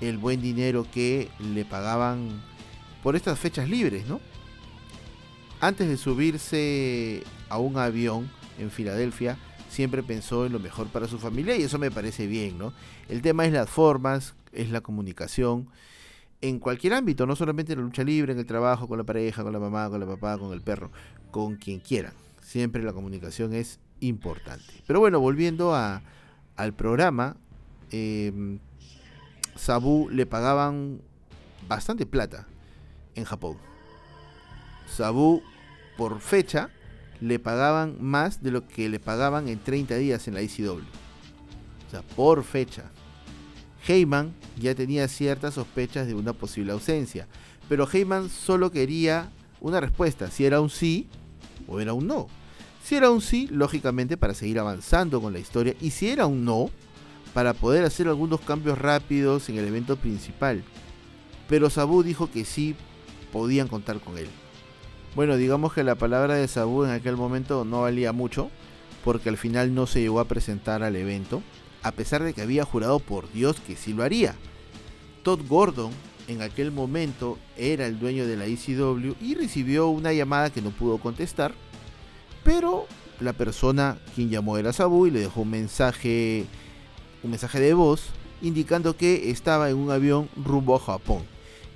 el 0.00 0.18
buen 0.18 0.42
dinero 0.42 0.86
que 0.92 1.30
le 1.38 1.64
pagaban 1.64 2.42
por 3.02 3.14
estas 3.14 3.38
fechas 3.38 3.68
libres, 3.68 4.06
¿no? 4.06 4.20
Antes 5.60 5.88
de 5.88 5.96
subirse 5.96 7.22
a 7.48 7.58
un 7.58 7.78
avión 7.78 8.30
en 8.58 8.70
Filadelfia, 8.70 9.38
siempre 9.68 10.02
pensó 10.02 10.46
en 10.46 10.52
lo 10.52 10.58
mejor 10.58 10.88
para 10.88 11.06
su 11.06 11.18
familia 11.18 11.56
y 11.56 11.62
eso 11.62 11.78
me 11.78 11.92
parece 11.92 12.26
bien, 12.26 12.58
¿no? 12.58 12.72
El 13.08 13.22
tema 13.22 13.46
es 13.46 13.52
las 13.52 13.70
formas, 13.70 14.34
es 14.52 14.70
la 14.70 14.80
comunicación 14.80 15.68
en 16.40 16.58
cualquier 16.58 16.94
ámbito, 16.94 17.26
no 17.26 17.36
solamente 17.36 17.72
en 17.72 17.80
la 17.80 17.84
lucha 17.84 18.02
libre, 18.02 18.32
en 18.32 18.38
el 18.38 18.46
trabajo, 18.46 18.88
con 18.88 18.98
la 18.98 19.04
pareja, 19.04 19.42
con 19.42 19.52
la 19.52 19.58
mamá, 19.58 19.88
con 19.90 20.00
la 20.00 20.06
papá, 20.06 20.38
con 20.38 20.52
el 20.52 20.62
perro, 20.62 20.90
con 21.30 21.56
quien 21.56 21.80
quiera. 21.80 22.12
Siempre 22.40 22.82
la 22.82 22.92
comunicación 22.92 23.52
es 23.52 23.78
importante. 24.00 24.72
Pero 24.86 25.00
bueno, 25.00 25.20
volviendo 25.20 25.74
al 25.74 26.74
programa, 26.74 27.36
eh, 27.90 28.58
Sabu 29.56 30.08
le 30.10 30.26
pagaban 30.26 31.02
bastante 31.68 32.06
plata 32.06 32.46
en 33.14 33.24
Japón. 33.24 33.58
Sabu 34.86 35.42
por 35.96 36.20
fecha 36.20 36.70
le 37.20 37.38
pagaban 37.38 37.96
más 38.00 38.42
de 38.42 38.50
lo 38.50 38.66
que 38.66 38.88
le 38.88 38.98
pagaban 38.98 39.48
en 39.48 39.58
30 39.58 39.96
días 39.96 40.26
en 40.26 40.34
la 40.34 40.42
ICW. 40.42 40.78
O 40.78 41.90
sea, 41.90 42.02
por 42.16 42.42
fecha. 42.42 42.90
Heyman 43.86 44.34
ya 44.58 44.74
tenía 44.74 45.08
ciertas 45.08 45.54
sospechas 45.54 46.06
de 46.06 46.14
una 46.14 46.32
posible 46.32 46.72
ausencia, 46.72 47.26
pero 47.68 47.88
Heyman 47.90 48.28
solo 48.28 48.70
quería 48.70 49.30
una 49.60 49.80
respuesta, 49.80 50.30
si 50.30 50.44
era 50.44 50.60
un 50.60 50.70
sí 50.70 51.08
o 51.66 51.80
era 51.80 51.92
un 51.92 52.06
no. 52.06 52.26
Si 52.82 52.96
era 52.96 53.10
un 53.10 53.20
sí, 53.20 53.46
lógicamente 53.50 54.16
para 54.16 54.34
seguir 54.34 54.58
avanzando 54.58 55.20
con 55.20 55.32
la 55.32 55.38
historia, 55.38 55.74
y 55.80 55.90
si 55.90 56.08
era 56.08 56.26
un 56.26 56.44
no, 56.44 56.70
para 57.34 57.54
poder 57.54 57.84
hacer 57.84 58.08
algunos 58.08 58.40
cambios 58.40 58.78
rápidos 58.78 59.48
en 59.48 59.58
el 59.58 59.66
evento 59.66 59.96
principal. 59.96 60.64
Pero 61.48 61.70
Sabu 61.70 62.02
dijo 62.02 62.30
que 62.30 62.44
sí 62.44 62.74
podían 63.32 63.68
contar 63.68 64.00
con 64.00 64.18
él. 64.18 64.28
Bueno, 65.14 65.36
digamos 65.36 65.72
que 65.72 65.84
la 65.84 65.96
palabra 65.96 66.34
de 66.34 66.48
Sabu 66.48 66.84
en 66.84 66.90
aquel 66.90 67.16
momento 67.16 67.64
no 67.64 67.82
valía 67.82 68.12
mucho, 68.12 68.50
porque 69.04 69.28
al 69.28 69.36
final 69.36 69.74
no 69.74 69.86
se 69.86 70.00
llegó 70.00 70.20
a 70.20 70.26
presentar 70.28 70.82
al 70.82 70.96
evento, 70.96 71.42
a 71.82 71.92
pesar 71.92 72.22
de 72.22 72.32
que 72.32 72.42
había 72.42 72.64
jurado 72.64 72.98
por 72.98 73.30
Dios 73.32 73.56
que 73.66 73.76
sí 73.76 73.92
lo 73.92 74.02
haría. 74.02 74.34
Todd 75.22 75.40
Gordon 75.48 75.90
en 76.28 76.42
aquel 76.42 76.70
momento 76.70 77.38
era 77.56 77.86
el 77.86 77.98
dueño 77.98 78.26
de 78.26 78.36
la 78.36 78.46
ECW 78.46 79.14
y 79.20 79.34
recibió 79.34 79.88
una 79.88 80.12
llamada 80.12 80.50
que 80.50 80.62
no 80.62 80.70
pudo 80.70 80.98
contestar, 80.98 81.52
pero 82.44 82.86
la 83.20 83.32
persona 83.32 83.98
quien 84.14 84.30
llamó 84.30 84.56
era 84.56 84.72
Sabu 84.72 85.06
y 85.06 85.10
le 85.10 85.20
dejó 85.20 85.42
un 85.42 85.50
mensaje, 85.50 86.46
un 87.22 87.30
mensaje 87.30 87.60
de 87.60 87.74
voz 87.74 88.10
indicando 88.42 88.96
que 88.96 89.30
estaba 89.30 89.68
en 89.70 89.76
un 89.76 89.90
avión 89.90 90.28
rumbo 90.36 90.76
a 90.76 90.80
Japón. 90.80 91.22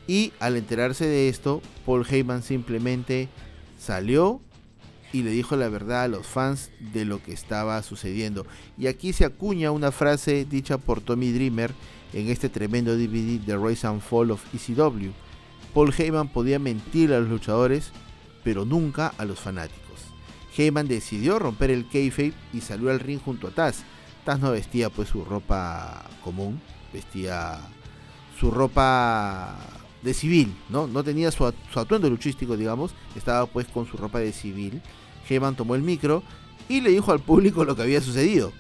Y 0.07 0.33
al 0.39 0.57
enterarse 0.57 1.07
de 1.07 1.29
esto, 1.29 1.63
Paul 1.85 2.07
Heyman 2.09 2.43
simplemente 2.43 3.29
salió 3.79 4.41
y 5.15 5.23
le 5.23 5.31
dijo 5.31 5.55
la 5.55 5.69
verdad 5.69 6.03
a 6.03 6.09
los 6.09 6.27
fans 6.27 6.71
de 6.93 7.05
lo 7.05 7.23
que 7.23 7.33
estaba 7.33 7.81
sucediendo. 7.85 8.47
Y 8.77 8.89
aquí 8.89 9.13
se 9.13 9.25
acuña 9.25 9.71
una 9.71 9.93
frase 9.93 10.45
dicha 10.45 10.77
por 10.77 11.01
Tommy 11.01 11.31
Dreamer 11.31 11.73
en 12.13 12.31
este 12.31 12.49
tremendo 12.49 12.97
DVD 12.97 13.39
de 13.39 13.57
Rise 13.57 13.87
and 13.87 14.01
Fall 14.01 14.33
of 14.33 14.43
ECW. 14.53 15.13
Paul 15.73 15.95
Heyman 15.97 16.27
podía 16.27 16.59
mentir 16.59 17.13
a 17.13 17.21
los 17.21 17.29
luchadores, 17.29 17.93
pero 18.43 18.65
nunca 18.65 19.15
a 19.17 19.25
los 19.25 19.39
fanáticos. 19.39 20.01
Heyman 20.57 20.89
decidió 20.89 21.39
romper 21.39 21.71
el 21.71 21.89
kayfabe 21.89 22.33
y 22.53 22.61
salió 22.61 22.91
al 22.91 22.99
ring 22.99 23.21
junto 23.25 23.47
a 23.47 23.51
Taz. 23.53 23.85
Taz 24.25 24.41
no 24.41 24.51
vestía 24.51 24.91
pues 24.91 25.11
su 25.11 25.25
ropa 25.25 26.11
común, 26.25 26.61
vestía 26.93 27.61
su 28.41 28.51
ropa 28.51 29.57
de 30.03 30.13
civil, 30.13 30.53
¿no? 30.71 30.89
No 30.89 31.05
tenía 31.05 31.31
su, 31.31 31.47
atuendo 31.47 32.11
luchístico, 32.11 32.57
digamos, 32.57 32.97
estaba 33.15 33.47
pues 33.47 33.69
con 33.69 33.87
su 33.87 33.97
ropa 33.97 34.19
de 34.19 34.33
civil 34.33 34.83
Heyman 35.29 35.57
tomó 35.57 35.75
el 35.75 35.83
micro 35.83 36.23
y 36.69 36.81
le 36.81 36.91
dijo 36.91 37.13
al 37.13 37.21
público 37.21 37.65
lo 37.65 37.77
que 37.77 37.83
había 37.83 38.01
sucedido. 38.01 38.53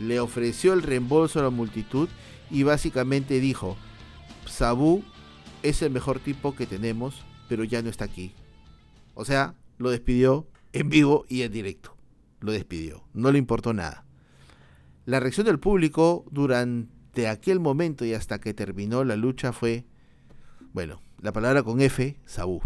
Le 0.00 0.20
ofreció 0.20 0.72
el 0.72 0.82
reembolso 0.82 1.40
a 1.40 1.42
la 1.42 1.50
multitud 1.50 2.08
y 2.50 2.62
básicamente 2.62 3.40
dijo, 3.40 3.76
Sabu 4.46 5.02
es 5.62 5.82
el 5.82 5.90
mejor 5.90 6.20
tipo 6.20 6.54
que 6.54 6.66
tenemos, 6.66 7.24
pero 7.48 7.64
ya 7.64 7.82
no 7.82 7.90
está 7.90 8.04
aquí. 8.04 8.32
O 9.14 9.24
sea, 9.24 9.54
lo 9.78 9.90
despidió 9.90 10.46
en 10.72 10.88
vivo 10.88 11.24
y 11.28 11.42
en 11.42 11.52
directo. 11.52 11.96
Lo 12.40 12.52
despidió, 12.52 13.04
no 13.14 13.32
le 13.32 13.38
importó 13.38 13.72
nada. 13.72 14.04
La 15.06 15.20
reacción 15.20 15.46
del 15.46 15.58
público 15.58 16.24
durante 16.30 17.28
aquel 17.28 17.60
momento 17.60 18.04
y 18.04 18.14
hasta 18.14 18.40
que 18.40 18.54
terminó 18.54 19.04
la 19.04 19.16
lucha 19.16 19.52
fue, 19.52 19.86
bueno, 20.72 21.00
la 21.20 21.32
palabra 21.32 21.62
con 21.62 21.80
F, 21.80 22.18
Sabu. 22.26 22.60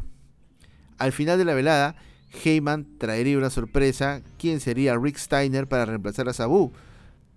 Al 0.98 1.12
final 1.12 1.38
de 1.38 1.44
la 1.44 1.54
velada, 1.54 1.96
Heyman 2.30 2.86
traería 2.98 3.38
una 3.38 3.50
sorpresa, 3.50 4.22
quién 4.38 4.60
sería 4.60 4.96
Rick 4.96 5.16
Steiner 5.16 5.66
para 5.66 5.84
reemplazar 5.84 6.28
a 6.28 6.32
Sabu. 6.32 6.72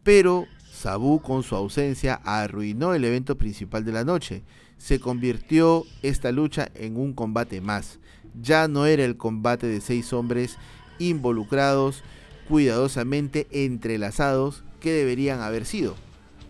Pero 0.04 0.46
Sabu 0.72 1.22
con 1.22 1.44
su 1.44 1.56
ausencia 1.56 2.22
arruinó 2.24 2.94
el 2.94 3.06
evento 3.06 3.38
principal 3.38 3.86
de 3.86 3.92
la 3.92 4.04
noche. 4.04 4.44
Se 4.78 5.00
convirtió 5.00 5.86
esta 6.02 6.32
lucha 6.32 6.70
en 6.76 6.98
un 6.98 7.14
combate 7.14 7.62
más. 7.62 8.00
Ya 8.42 8.68
no 8.68 8.86
era 8.86 9.06
el 9.06 9.18
combate 9.18 9.68
de 9.68 9.82
seis 9.82 10.12
hombres 10.14 10.58
involucrados, 10.98 12.04
cuidadosamente 12.48 13.48
entrelazados, 13.52 14.64
que 14.80 14.92
deberían 14.92 15.42
haber 15.42 15.66
sido. 15.66 15.96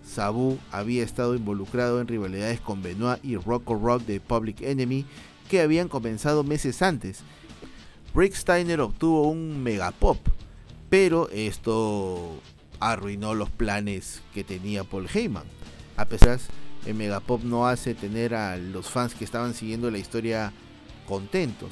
Sabu 0.03 0.57
había 0.71 1.03
estado 1.03 1.35
involucrado 1.35 2.01
en 2.01 2.07
rivalidades 2.07 2.59
con 2.59 2.81
Benoit 2.81 3.23
y 3.23 3.37
Rocco 3.37 3.75
Rock 3.75 4.05
de 4.05 4.19
Public 4.19 4.61
Enemy 4.61 5.05
que 5.49 5.61
habían 5.61 5.89
comenzado 5.89 6.43
meses 6.43 6.81
antes 6.81 7.23
Rick 8.13 8.33
Steiner 8.33 8.81
obtuvo 8.81 9.29
un 9.29 9.63
megapop, 9.63 10.17
pero 10.89 11.29
esto 11.29 12.41
arruinó 12.81 13.35
los 13.35 13.49
planes 13.49 14.21
que 14.33 14.43
tenía 14.43 14.83
Paul 14.83 15.07
Heyman. 15.07 15.45
A 15.95 16.05
pesar 16.05 16.39
el 16.85 16.95
megapop 16.95 17.43
no 17.43 17.67
hace 17.67 17.93
tener 17.93 18.35
a 18.35 18.57
los 18.57 18.89
fans 18.89 19.13
que 19.13 19.23
estaban 19.23 19.53
siguiendo 19.53 19.89
la 19.89 19.97
historia 19.97 20.51
contentos. 21.07 21.71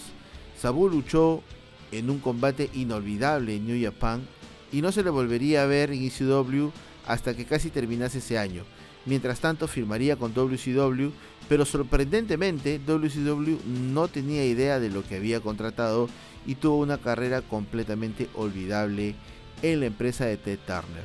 Sabu 0.57 0.87
luchó 0.87 1.43
en 1.91 2.09
un 2.09 2.19
combate 2.19 2.69
inolvidable 2.73 3.57
en 3.57 3.67
New 3.67 3.83
Japan 3.83 4.25
y 4.71 4.81
no 4.81 4.93
se 4.93 5.03
le 5.03 5.09
volvería 5.09 5.63
a 5.63 5.65
ver 5.65 5.91
en 5.91 6.03
ECW 6.03 6.69
hasta 7.05 7.35
que 7.35 7.45
casi 7.45 7.69
terminase 7.69 8.19
ese 8.19 8.37
año. 8.37 8.63
Mientras 9.09 9.39
tanto 9.39 9.67
firmaría 9.67 10.17
con 10.17 10.35
WCW, 10.35 11.09
pero 11.49 11.65
sorprendentemente 11.65 12.79
WCW 12.85 13.57
no 13.65 14.07
tenía 14.07 14.45
idea 14.45 14.79
de 14.79 14.91
lo 14.91 15.03
que 15.03 15.15
había 15.15 15.39
contratado 15.39 16.07
y 16.45 16.53
tuvo 16.53 16.77
una 16.77 16.99
carrera 16.99 17.41
completamente 17.41 18.29
olvidable 18.35 19.15
en 19.63 19.79
la 19.79 19.87
empresa 19.87 20.25
de 20.25 20.37
Ted 20.37 20.59
Turner. 20.59 21.03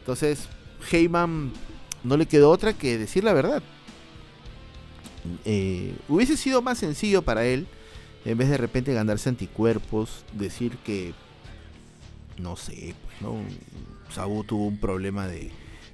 Entonces, 0.00 0.48
Heyman 0.92 1.50
no 2.04 2.18
le 2.18 2.26
quedó 2.26 2.50
otra 2.50 2.74
que 2.74 2.98
decir 2.98 3.24
la 3.24 3.32
verdad. 3.32 3.62
Eh, 5.46 5.94
hubiese 6.10 6.36
sido 6.36 6.60
más 6.60 6.76
sencillo 6.76 7.22
para 7.22 7.46
él, 7.46 7.66
en 8.26 8.36
vez 8.36 8.50
de 8.50 8.58
repente 8.58 8.92
ganarse 8.92 9.30
anticuerpos, 9.30 10.26
decir 10.34 10.76
que, 10.84 11.14
no 12.36 12.56
sé, 12.56 12.94
pues, 13.02 13.22
¿no? 13.22 13.40
Sabu 14.14 14.44
tuvo 14.44 14.66
un 14.66 14.78
problema 14.78 15.26
de, 15.26 15.50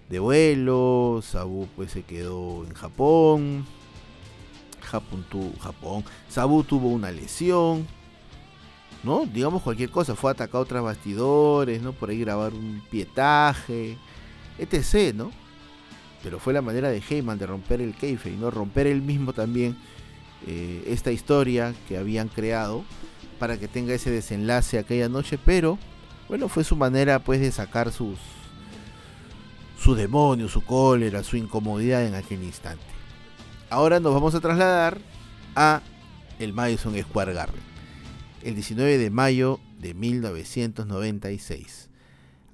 de 0.09 0.19
vuelo, 0.19 1.21
Sabu 1.23 1.67
pues 1.75 1.93
se 1.93 2.03
quedó 2.03 2.65
en 2.65 2.75
Japón, 2.75 3.67
Japón, 4.81 5.25
Japón, 5.61 6.05
Sabu 6.29 6.65
tuvo 6.65 6.89
una 6.89 7.11
lesión, 7.11 7.87
¿no? 9.03 9.27
Digamos 9.27 9.63
cualquier 9.63 9.91
cosa, 9.91 10.15
fue 10.15 10.31
atacado 10.31 10.65
tras 10.65 10.83
bastidores, 10.83 11.81
¿no? 11.83 11.93
Por 11.93 12.11
ahí 12.11 12.19
grabar 12.21 12.53
un 12.53 12.83
pietaje, 12.91 13.97
etc., 14.59 15.15
¿no? 15.15 15.31
Pero 16.23 16.39
fue 16.39 16.53
la 16.53 16.63
manera 16.63 16.89
de 16.91 17.03
Heyman 17.09 17.39
de 17.39 17.47
romper 17.47 17.81
el 17.81 17.95
keife, 17.95 18.31
¿no? 18.33 18.51
Romper 18.51 18.87
él 18.87 19.03
mismo 19.03 19.33
también 19.33 19.77
eh, 20.47 20.85
esta 20.87 21.11
historia 21.11 21.75
que 21.89 21.97
habían 21.97 22.29
creado 22.29 22.85
para 23.39 23.59
que 23.59 23.69
tenga 23.69 23.95
ese 23.95 24.11
desenlace 24.11 24.79
aquella 24.79 25.09
noche, 25.09 25.39
pero 25.43 25.79
bueno, 26.29 26.49
fue 26.49 26.65
su 26.65 26.77
manera 26.77 27.19
pues 27.19 27.41
de 27.41 27.51
sacar 27.51 27.93
sus 27.93 28.19
su 29.83 29.95
demonio, 29.95 30.49
su 30.49 30.65
cólera, 30.65 31.25
su 31.25 31.37
incomodidad 31.37 32.07
en 32.07 32.15
aquel 32.15 32.43
instante. 32.43 32.85
Ahora 33.69 33.99
nos 33.99 34.15
vamos 34.15 34.35
a 34.35 34.41
trasladar 34.41 34.99
a 35.57 35.83
el 36.39 36.53
Madison 36.53 36.95
Square 37.03 37.33
Garden 37.33 37.73
el 38.43 38.55
19 38.55 38.99
de 38.99 39.11
mayo 39.11 39.61
de 39.79 39.95
1996. 39.95 41.91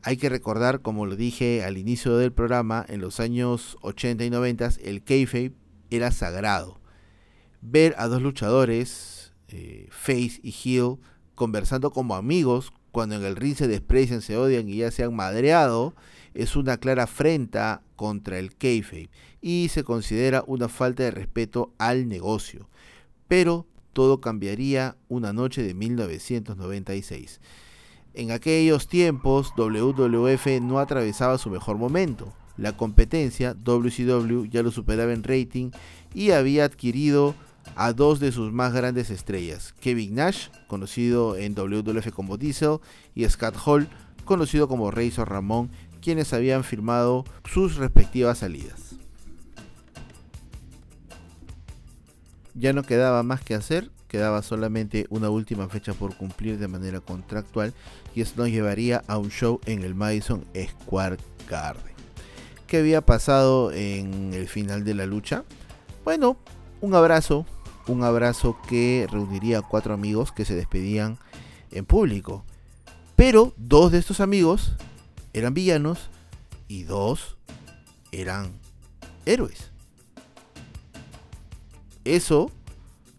Hay 0.02 0.16
que 0.16 0.28
recordar, 0.28 0.80
como 0.80 1.06
lo 1.06 1.16
dije 1.16 1.64
al 1.64 1.76
inicio 1.76 2.16
del 2.16 2.32
programa, 2.32 2.84
en 2.88 3.00
los 3.00 3.20
años 3.20 3.76
80 3.82 4.24
y 4.24 4.30
90 4.30 4.70
el 4.84 5.02
kayfabe 5.02 5.52
era 5.90 6.10
sagrado. 6.12 6.80
Ver 7.60 7.94
a 7.98 8.06
dos 8.06 8.22
luchadores, 8.22 9.32
eh, 9.48 9.88
Face 9.90 10.40
y 10.42 10.52
Heel, 10.52 10.98
conversando 11.34 11.90
como 11.90 12.14
amigos 12.14 12.72
cuando 12.90 13.16
en 13.16 13.24
el 13.24 13.36
ring 13.36 13.56
se 13.56 13.68
desprecian, 13.68 14.22
se 14.22 14.36
odian 14.36 14.68
y 14.68 14.76
ya 14.76 14.90
se 14.90 15.04
han 15.04 15.14
madreado, 15.14 15.94
es 16.38 16.54
una 16.54 16.76
clara 16.76 17.02
afrenta 17.02 17.82
contra 17.96 18.38
el 18.38 18.54
kayfabe 18.54 19.10
y 19.40 19.70
se 19.70 19.82
considera 19.82 20.44
una 20.46 20.68
falta 20.68 21.02
de 21.02 21.10
respeto 21.10 21.72
al 21.78 22.08
negocio. 22.08 22.68
Pero 23.26 23.66
todo 23.92 24.20
cambiaría 24.20 24.96
una 25.08 25.32
noche 25.32 25.64
de 25.64 25.74
1996. 25.74 27.40
En 28.14 28.30
aquellos 28.30 28.86
tiempos, 28.86 29.52
WWF 29.56 30.46
no 30.62 30.78
atravesaba 30.78 31.38
su 31.38 31.50
mejor 31.50 31.76
momento. 31.76 32.32
La 32.56 32.76
competencia, 32.76 33.54
WCW, 33.54 34.44
ya 34.44 34.62
lo 34.62 34.70
superaba 34.70 35.12
en 35.12 35.24
rating 35.24 35.72
y 36.14 36.30
había 36.30 36.66
adquirido 36.66 37.34
a 37.74 37.92
dos 37.92 38.20
de 38.20 38.30
sus 38.30 38.52
más 38.52 38.72
grandes 38.72 39.10
estrellas, 39.10 39.74
Kevin 39.80 40.14
Nash, 40.14 40.50
conocido 40.68 41.36
en 41.36 41.54
WWF 41.56 42.12
como 42.12 42.36
Diesel, 42.36 42.78
y 43.16 43.28
Scott 43.28 43.56
Hall, 43.66 43.88
conocido 44.28 44.68
como 44.68 44.90
Razor 44.90 45.30
Ramón, 45.30 45.70
quienes 46.08 46.32
habían 46.32 46.64
firmado 46.64 47.26
sus 47.44 47.76
respectivas 47.76 48.38
salidas. 48.38 48.94
Ya 52.54 52.72
no 52.72 52.82
quedaba 52.82 53.22
más 53.22 53.42
que 53.42 53.54
hacer, 53.54 53.90
quedaba 54.08 54.40
solamente 54.40 55.04
una 55.10 55.28
última 55.28 55.68
fecha 55.68 55.92
por 55.92 56.16
cumplir 56.16 56.56
de 56.56 56.66
manera 56.66 57.00
contractual 57.00 57.74
y 58.14 58.22
esto 58.22 58.40
nos 58.40 58.50
llevaría 58.50 59.04
a 59.06 59.18
un 59.18 59.28
show 59.28 59.60
en 59.66 59.82
el 59.82 59.94
Madison 59.94 60.46
Square 60.56 61.18
Garden. 61.46 61.92
¿Qué 62.66 62.78
había 62.78 63.02
pasado 63.02 63.70
en 63.70 64.32
el 64.32 64.48
final 64.48 64.84
de 64.84 64.94
la 64.94 65.04
lucha? 65.04 65.44
Bueno, 66.06 66.38
un 66.80 66.94
abrazo 66.94 67.44
un 67.86 68.02
abrazo 68.02 68.56
que 68.66 69.06
reuniría 69.12 69.58
a 69.58 69.62
cuatro 69.62 69.92
amigos 69.92 70.32
que 70.32 70.46
se 70.46 70.54
despedían 70.54 71.18
en 71.70 71.84
público. 71.84 72.46
Pero 73.14 73.52
dos 73.58 73.92
de 73.92 73.98
estos 73.98 74.20
amigos 74.20 74.72
eran 75.32 75.54
villanos 75.54 76.10
y 76.68 76.84
dos 76.84 77.36
eran 78.12 78.52
héroes. 79.26 79.70
Eso 82.04 82.50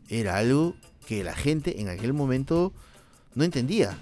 era 0.07 0.37
algo 0.37 0.75
que 1.07 1.23
la 1.23 1.35
gente 1.35 1.81
en 1.81 1.89
aquel 1.89 2.13
momento 2.13 2.73
no 3.35 3.43
entendía. 3.43 3.97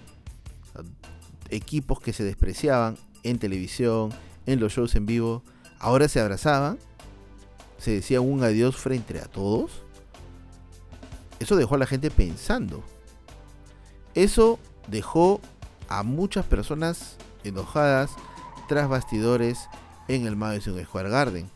Equipos 1.49 1.99
que 1.99 2.13
se 2.13 2.23
despreciaban 2.23 2.97
en 3.23 3.39
televisión, 3.39 4.11
en 4.45 4.59
los 4.59 4.73
shows 4.73 4.95
en 4.95 5.05
vivo, 5.05 5.43
ahora 5.79 6.07
se 6.07 6.19
abrazaban, 6.19 6.77
se 7.77 7.91
decía 7.91 8.21
un 8.21 8.43
adiós 8.43 8.75
frente 8.75 9.19
a 9.19 9.25
todos. 9.25 9.83
Eso 11.39 11.55
dejó 11.55 11.75
a 11.75 11.79
la 11.79 11.85
gente 11.85 12.09
pensando. 12.09 12.83
Eso 14.15 14.59
dejó 14.87 15.39
a 15.87 16.03
muchas 16.03 16.45
personas 16.45 17.17
enojadas 17.43 18.11
tras 18.67 18.89
bastidores 18.89 19.69
en 20.07 20.25
el 20.25 20.35
Madison 20.35 20.83
Square 20.83 21.09
Garden. 21.09 21.49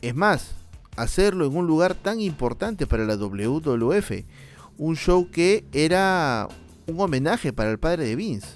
Es 0.00 0.14
más, 0.14 0.54
hacerlo 0.96 1.46
en 1.46 1.56
un 1.56 1.66
lugar 1.66 1.94
tan 1.94 2.20
importante 2.20 2.86
para 2.86 3.04
la 3.04 3.16
WWF, 3.16 4.24
un 4.78 4.96
show 4.96 5.30
que 5.30 5.64
era 5.72 6.48
un 6.86 7.00
homenaje 7.00 7.52
para 7.52 7.70
el 7.70 7.78
padre 7.78 8.04
de 8.04 8.16
Vince, 8.16 8.48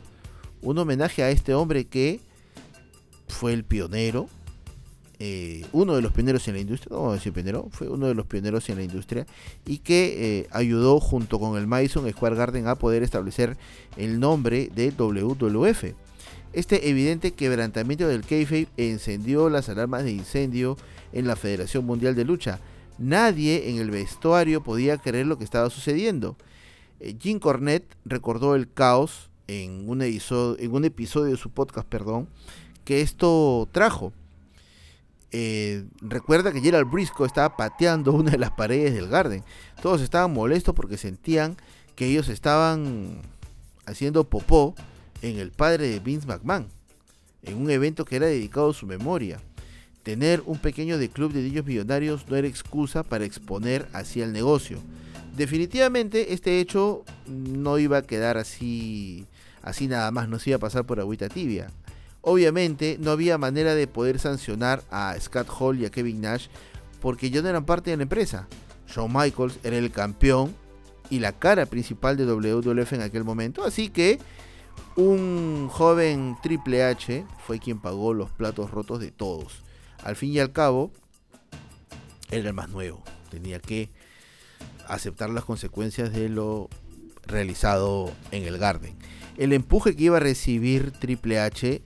un 0.63 0.79
homenaje 0.79 1.23
a 1.23 1.31
este 1.31 1.55
hombre 1.55 1.87
que 1.87 2.21
fue 3.29 3.53
el 3.53 3.65
pionero, 3.65 4.29
eh, 5.19 5.65
uno 5.73 5.95
de 5.95 6.03
los 6.03 6.13
pioneros 6.13 6.47
en 6.49 6.55
la 6.55 6.61
industria, 6.61 6.95
no 6.95 7.13
decir 7.13 7.33
pionero, 7.33 7.69
fue 7.71 7.89
uno 7.89 8.07
de 8.07 8.15
los 8.15 8.27
pioneros 8.27 8.69
en 8.69 8.77
la 8.77 8.83
industria 8.83 9.27
y 9.65 9.79
que 9.79 10.41
eh, 10.41 10.49
ayudó 10.51 11.01
junto 11.01 11.39
con 11.39 11.57
el 11.57 11.67
Madison 11.67 12.11
Square 12.11 12.37
Garden 12.37 12.69
a 12.69 12.75
poder 12.75 13.03
establecer 13.03 13.57
el 13.97 14.21
nombre 14.21 14.71
de 14.75 14.91
WWF. 14.91 15.95
Este 16.57 16.89
evidente 16.89 17.35
quebrantamiento 17.35 18.09
del 18.09 18.25
kayfabe 18.25 18.69
encendió 18.79 19.51
las 19.51 19.69
alarmas 19.69 20.05
de 20.05 20.13
incendio 20.13 20.79
en 21.13 21.27
la 21.27 21.37
Federación 21.37 21.85
Mundial 21.85 22.15
de 22.15 22.25
Lucha. 22.25 22.61
Nadie 22.97 23.69
en 23.69 23.77
el 23.77 23.91
vestuario 23.91 24.63
podía 24.63 24.97
creer 24.97 25.27
lo 25.27 25.37
que 25.37 25.45
estaba 25.45 25.69
sucediendo. 25.69 26.39
Eh, 26.99 27.15
Jim 27.21 27.41
Cornette 27.41 27.95
recordó 28.07 28.55
el 28.55 28.73
caos 28.73 29.29
en 29.49 29.87
un, 29.87 30.01
episodio, 30.01 31.25
de 31.31 31.37
su 31.37 31.51
podcast, 31.51 31.87
perdón, 31.87 32.27
que 32.85 33.03
esto 33.03 33.69
trajo. 33.71 34.15
Eh, 35.33 35.85
recuerda 36.01 36.53
que 36.53 36.63
Gerald 36.63 36.91
Briscoe 36.91 37.27
estaba 37.27 37.55
pateando 37.55 38.13
una 38.13 38.31
de 38.31 38.39
las 38.39 38.53
paredes 38.53 38.95
del 38.95 39.09
Garden. 39.11 39.45
Todos 39.83 40.01
estaban 40.01 40.33
molestos 40.33 40.75
porque 40.75 40.97
sentían 40.97 41.59
que 41.97 42.07
ellos 42.07 42.31
estaban 42.31 43.21
haciendo 43.85 44.25
popó 44.25 44.75
en 45.23 45.39
el 45.39 45.51
padre 45.51 45.89
de 45.89 46.01
Vince 46.01 46.27
McMahon, 46.27 46.69
en 47.43 47.57
un 47.57 47.71
evento 47.71 48.05
que 48.05 48.17
era 48.17 48.27
dedicado 48.27 48.71
a 48.71 48.75
su 48.75 48.87
memoria. 48.87 49.41
Tener 50.03 50.43
un 50.47 50.59
pequeño 50.59 50.99
de 50.99 51.09
club 51.09 51.33
de 51.33 51.43
niños 51.43 51.67
millonarios 51.67 52.27
no 52.29 52.37
era 52.37 52.47
excusa 52.47 53.03
para 53.03 53.25
exponer 53.25 53.89
así 53.93 54.21
el 54.21 54.33
negocio. 54.33 54.79
Definitivamente 55.37 56.33
este 56.33 56.61
hecho 56.61 57.05
no 57.27 57.79
iba 57.79 57.99
a 57.99 58.03
quedar 58.03 58.39
así, 58.39 59.27
así 59.63 59.89
nada 59.89 60.11
más, 60.11 60.29
no 60.29 60.39
se 60.39 60.51
iba 60.51 60.57
a 60.57 60.61
pasar 60.61 60.87
por 60.87 61.01
agüita 61.01 61.29
tibia. 61.29 61.71
Obviamente 62.23 62.99
no 63.01 63.11
había 63.11 63.37
manera 63.37 63.75
de 63.75 63.87
poder 63.87 64.19
sancionar 64.19 64.83
a 64.91 65.15
Scott 65.21 65.49
Hall 65.59 65.81
y 65.81 65.87
a 65.87 65.91
Kevin 65.91 66.21
Nash 66.21 66.47
porque 67.01 67.31
ya 67.31 67.43
no 67.43 67.49
eran 67.49 67.65
parte 67.65 67.91
de 67.91 67.97
la 67.97 68.05
empresa. 68.05 68.49
Shawn 68.89 69.13
Michaels 69.13 69.59
era 69.63 69.77
el 69.77 69.91
campeón 69.91 70.55
y 71.11 71.19
la 71.19 71.33
cara 71.33 71.67
principal 71.67 72.17
de 72.17 72.27
WWF 72.27 72.93
en 72.95 73.03
aquel 73.03 73.25
momento, 73.25 73.65
así 73.65 73.91
que 73.91 74.19
un 74.97 75.69
joven 75.71 76.37
Triple 76.43 76.85
H 76.85 77.25
fue 77.47 77.59
quien 77.59 77.81
pagó 77.81 78.15
los 78.15 78.31
platos 78.31 78.71
rotos 78.71 79.01
de 79.01 79.11
todos. 79.11 79.63
Al 80.03 80.17
fin 80.17 80.33
y 80.33 80.39
al 80.39 80.53
cabo, 80.53 80.91
era 82.31 82.49
el 82.49 82.55
más 82.55 82.71
nuevo. 82.71 83.03
Tenía 83.31 83.61
que 83.61 83.91
aceptar 84.89 85.31
las 85.31 85.45
consecuencias 85.45 86.13
de 86.13 86.29
lo 86.29 86.69
realizado 87.27 88.13
en 88.31 88.45
el 88.45 88.59
Garden. 88.59 88.97
El 89.37 89.53
empuje 89.53 89.95
que 89.95 90.05
iba 90.05 90.17
a 90.17 90.21
recibir 90.21 90.93
Triple 90.93 91.41
H 91.41 91.83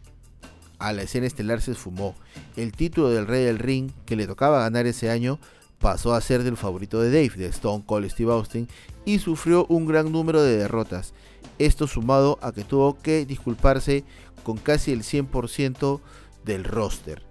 a 0.78 0.92
la 0.92 1.02
escena 1.02 1.26
estelar 1.26 1.60
se 1.60 1.72
esfumó. 1.72 2.14
El 2.56 2.72
título 2.72 3.10
del 3.10 3.26
Rey 3.26 3.44
del 3.44 3.58
Ring 3.58 3.90
que 4.06 4.16
le 4.16 4.26
tocaba 4.26 4.60
ganar 4.60 4.86
ese 4.86 5.10
año 5.10 5.38
pasó 5.78 6.14
a 6.14 6.20
ser 6.20 6.42
del 6.42 6.56
favorito 6.56 7.00
de 7.00 7.10
Dave, 7.10 7.36
de 7.36 7.46
Stone 7.46 7.84
Cold 7.86 8.10
Steve 8.10 8.32
Austin, 8.32 8.68
y 9.04 9.18
sufrió 9.18 9.66
un 9.66 9.86
gran 9.86 10.12
número 10.12 10.42
de 10.42 10.56
derrotas. 10.58 11.14
Esto 11.60 11.86
sumado 11.86 12.38
a 12.40 12.52
que 12.52 12.64
tuvo 12.64 12.96
que 12.96 13.26
disculparse 13.26 14.02
con 14.42 14.56
casi 14.56 14.92
el 14.92 15.02
100% 15.02 16.00
del 16.42 16.64
roster. 16.64 17.22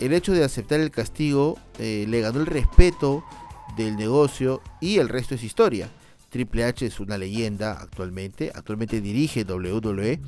El 0.00 0.14
hecho 0.14 0.32
de 0.32 0.42
aceptar 0.42 0.80
el 0.80 0.90
castigo 0.90 1.58
eh, 1.78 2.06
le 2.08 2.22
ganó 2.22 2.40
el 2.40 2.46
respeto 2.46 3.22
del 3.76 3.96
negocio 3.96 4.62
y 4.80 4.96
el 4.96 5.10
resto 5.10 5.34
es 5.34 5.44
historia. 5.44 5.90
Triple 6.30 6.64
H 6.64 6.86
es 6.86 6.98
una 6.98 7.18
leyenda 7.18 7.72
actualmente, 7.72 8.50
actualmente 8.54 9.02
dirige 9.02 9.44
WWE. 9.44 10.18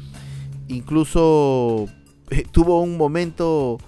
Incluso 0.68 1.86
eh, 2.28 2.44
tuvo 2.52 2.82
un 2.82 2.98
momento 2.98 3.78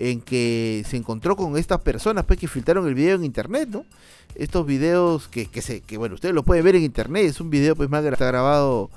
en 0.00 0.22
que 0.22 0.82
se 0.88 0.96
encontró 0.96 1.36
con 1.36 1.58
estas 1.58 1.82
personas 1.82 2.24
pues, 2.24 2.38
que 2.38 2.48
filtraron 2.48 2.88
el 2.88 2.94
video 2.94 3.16
en 3.16 3.24
internet, 3.24 3.68
¿no? 3.70 3.84
Estos 4.34 4.64
videos 4.64 5.28
que, 5.28 5.44
que, 5.44 5.60
se, 5.60 5.82
que 5.82 5.98
bueno, 5.98 6.14
ustedes 6.14 6.34
lo 6.34 6.42
pueden 6.42 6.64
ver 6.64 6.76
en 6.76 6.84
internet, 6.84 7.26
es 7.26 7.38
un 7.38 7.50
video 7.50 7.76
pues 7.76 7.90
más 7.90 8.02
grabado 8.02 8.88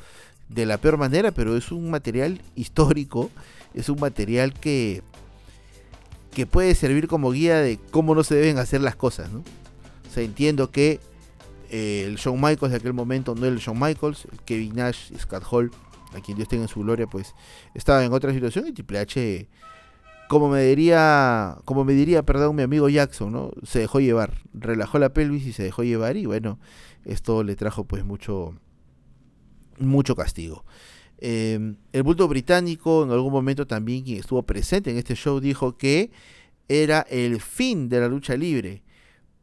de 0.47 0.65
la 0.65 0.77
peor 0.77 0.97
manera, 0.97 1.31
pero 1.31 1.57
es 1.57 1.73
un 1.73 1.91
material 1.91 2.41
histórico, 2.55 3.29
es 3.73 3.89
un 3.89 3.99
material 3.99 4.53
que, 4.53 5.01
que 6.33 6.45
puede 6.45 6.73
servir 6.73 7.09
como 7.09 7.31
guía 7.31 7.57
de 7.57 7.79
cómo 7.91 8.15
no 8.15 8.23
se 8.23 8.35
deben 8.35 8.57
hacer 8.57 8.79
las 8.79 8.95
cosas, 8.95 9.29
¿no? 9.29 9.39
O 9.39 10.13
sea, 10.13 10.23
entiendo 10.23 10.71
que 10.71 11.01
eh, 11.69 12.05
el 12.07 12.15
Shawn 12.15 12.39
Michaels 12.39 12.71
de 12.71 12.77
aquel 12.77 12.93
momento 12.93 13.35
no 13.35 13.45
era 13.45 13.53
el 13.53 13.59
Shawn 13.59 13.77
Michaels, 13.77 14.25
el 14.31 14.39
Kevin 14.45 14.75
Nash, 14.75 15.11
Scott 15.19 15.43
Hall, 15.51 15.69
a 16.15 16.21
quien 16.21 16.37
Dios 16.37 16.47
tenga 16.47 16.63
en 16.63 16.69
su 16.69 16.79
gloria, 16.79 17.07
pues 17.07 17.33
estaba 17.73 18.05
en 18.05 18.13
otra 18.13 18.31
situación 18.31 18.67
y 18.67 18.71
Triple 18.71 18.99
H 18.99 19.49
como 20.29 20.49
me 20.49 20.63
diría, 20.63 21.57
como 21.65 21.83
me 21.83 21.93
diría, 21.93 22.23
perdón, 22.23 22.55
mi 22.55 22.63
amigo 22.63 22.89
Jackson, 22.89 23.31
¿no? 23.31 23.51
Se 23.63 23.79
dejó 23.79 23.99
llevar, 23.99 24.33
relajó 24.53 24.99
la 24.99 25.13
pelvis 25.13 25.45
y 25.45 25.53
se 25.53 25.63
dejó 25.63 25.83
llevar 25.83 26.17
y 26.17 26.25
bueno, 26.25 26.59
esto 27.05 27.43
le 27.43 27.55
trajo 27.55 27.86
pues 27.86 28.03
mucho, 28.03 28.55
mucho 29.77 30.15
castigo. 30.15 30.65
Em, 31.17 31.77
el 31.93 32.03
bulto 32.03 32.27
británico 32.27 33.03
en 33.03 33.12
algún 33.12 33.31
momento 33.31 33.65
también 33.65 34.03
quien 34.03 34.19
estuvo 34.19 34.43
presente 34.43 34.91
en 34.91 34.97
este 34.97 35.15
show 35.15 35.39
dijo 35.39 35.77
que 35.77 36.12
era 36.67 37.01
el 37.09 37.39
fin 37.39 37.88
de 37.89 37.99
la 37.99 38.07
lucha 38.07 38.36
libre, 38.36 38.83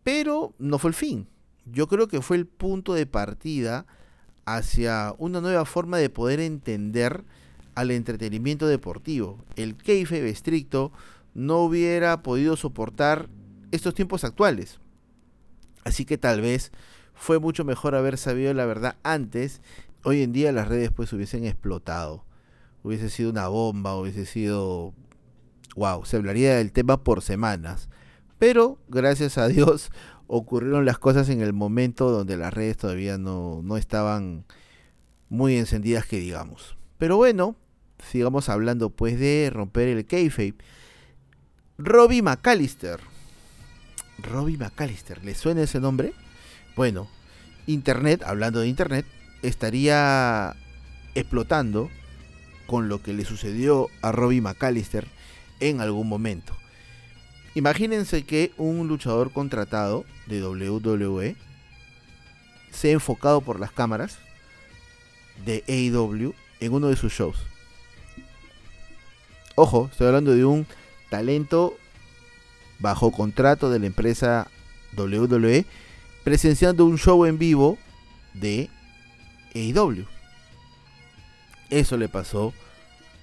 pero 0.03 0.55
no 0.59 0.79
fue 0.79 0.91
el 0.91 0.95
fin. 0.95 1.29
Yo 1.67 1.87
creo 1.87 2.09
que 2.09 2.21
fue 2.21 2.37
el 2.37 2.47
punto 2.47 2.95
de 2.95 3.07
partida 3.07 3.87
hacia 4.45 5.15
una 5.19 5.41
nueva 5.41 5.65
forma 5.65 5.99
de 5.99 6.11
poder 6.11 6.41
entender 6.41 7.25
al 7.81 7.91
entretenimiento 7.91 8.67
deportivo. 8.67 9.43
El 9.57 9.75
keife 9.75 10.29
estricto 10.29 10.93
no 11.35 11.61
hubiera 11.61 12.23
podido 12.23 12.55
soportar 12.57 13.31
estos 13.71 13.95
tiempos 13.95 14.23
actuales. 14.23 14.79
Así 15.85 16.05
que 16.05 16.19
tal 16.19 16.43
vez 16.43 16.73
fue 17.15 17.39
mucho 17.39 17.65
mejor 17.65 17.95
haber 17.95 18.19
sabido 18.19 18.53
la 18.53 18.67
verdad 18.67 18.97
antes. 19.03 19.63
Hoy 20.05 20.23
en 20.23 20.33
día 20.33 20.53
las 20.53 20.69
redes 20.69 20.91
pues 20.91 21.11
hubiesen 21.15 21.47
explotado. 21.47 22.25
Hubiese 22.83 23.09
sido 23.09 23.31
una 23.31 23.49
bomba, 23.49 23.97
hubiese 23.97 24.27
sido... 24.27 24.93
Wow, 25.77 26.05
se 26.05 26.17
hablaría 26.17 26.57
del 26.57 26.73
tema 26.73 27.03
por 27.03 27.23
semanas. 27.23 27.89
Pero 28.39 28.79
gracias 28.89 29.39
a 29.39 29.49
Dios 29.49 29.91
ocurrieron 30.27 30.85
las 30.85 30.99
cosas 30.99 31.31
en 31.31 31.41
el 31.41 31.55
momento 31.55 32.11
donde 32.11 32.37
las 32.37 32.53
redes 32.53 32.77
todavía 32.77 33.17
no, 33.17 33.63
no 33.63 33.79
estaban 33.79 34.45
muy 35.31 35.57
encendidas 35.57 36.05
que 36.05 36.19
digamos. 36.19 36.77
Pero 36.99 37.17
bueno, 37.17 37.57
sigamos 38.09 38.49
hablando 38.49 38.91
pues 38.91 39.19
de 39.19 39.51
romper 39.53 39.89
el 39.89 40.07
kayfabe. 40.07 40.55
Robbie 41.79 42.23
McAllister. 42.23 43.01
Robbie 44.19 44.59
McAllister, 44.59 45.25
¿le 45.25 45.35
suena 45.35 45.63
ese 45.63 45.81
nombre? 45.81 46.13
Bueno, 46.77 47.09
Internet, 47.67 48.23
hablando 48.25 48.61
de 48.61 48.69
Internet, 48.69 49.07
estaría 49.43 50.55
explotando 51.15 51.91
con 52.67 52.89
lo 52.89 53.03
que 53.03 53.13
le 53.13 53.25
sucedió 53.25 53.89
a 54.03 54.13
Robbie 54.13 54.41
McAllister 54.41 55.07
en 55.61 55.81
algún 55.81 56.09
momento. 56.09 56.55
Imagínense 57.55 58.25
que 58.25 58.53
un 58.59 58.87
luchador 58.87 59.33
contratado 59.33 60.05
de 60.27 60.45
WWE 60.45 61.37
sea 62.71 62.93
enfocado 62.93 63.41
por 63.41 63.59
las 63.59 63.73
cámaras 63.73 64.19
de 65.45 65.65
AEW 65.67 66.35
en 66.61 66.73
uno 66.73 66.89
de 66.89 66.97
sus 66.97 67.13
shows. 67.13 67.50
Ojo, 69.57 69.89
estoy 69.91 70.07
hablando 70.07 70.35
de 70.35 70.45
un 70.45 70.67
talento 71.11 71.77
bajo 72.79 73.13
contrato 73.13 73.71
de 73.71 73.79
la 73.79 73.87
empresa 73.87 74.49
WWE 74.97 75.67
presenciando 76.25 76.85
un 76.85 76.99
show 76.99 77.25
en 77.27 77.39
vivo 77.39 77.79
de 78.35 78.71
AEW. 79.55 80.07
Eso 81.69 81.97
le 81.97 82.09
pasó 82.09 82.53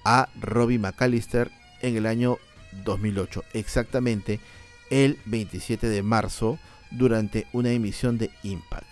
a 0.04 0.28
Robbie 0.40 0.78
McAllister 0.78 1.50
en 1.80 1.96
el 1.96 2.06
año 2.06 2.38
2008, 2.84 3.44
exactamente 3.52 4.40
el 4.90 5.18
27 5.26 5.86
de 5.86 6.02
marzo, 6.02 6.58
durante 6.90 7.46
una 7.52 7.70
emisión 7.70 8.16
de 8.16 8.30
Impact. 8.42 8.86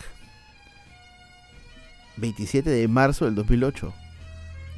27 2.16 2.68
de 2.68 2.88
marzo 2.88 3.25
del 3.25 3.35
2008, 3.35 3.94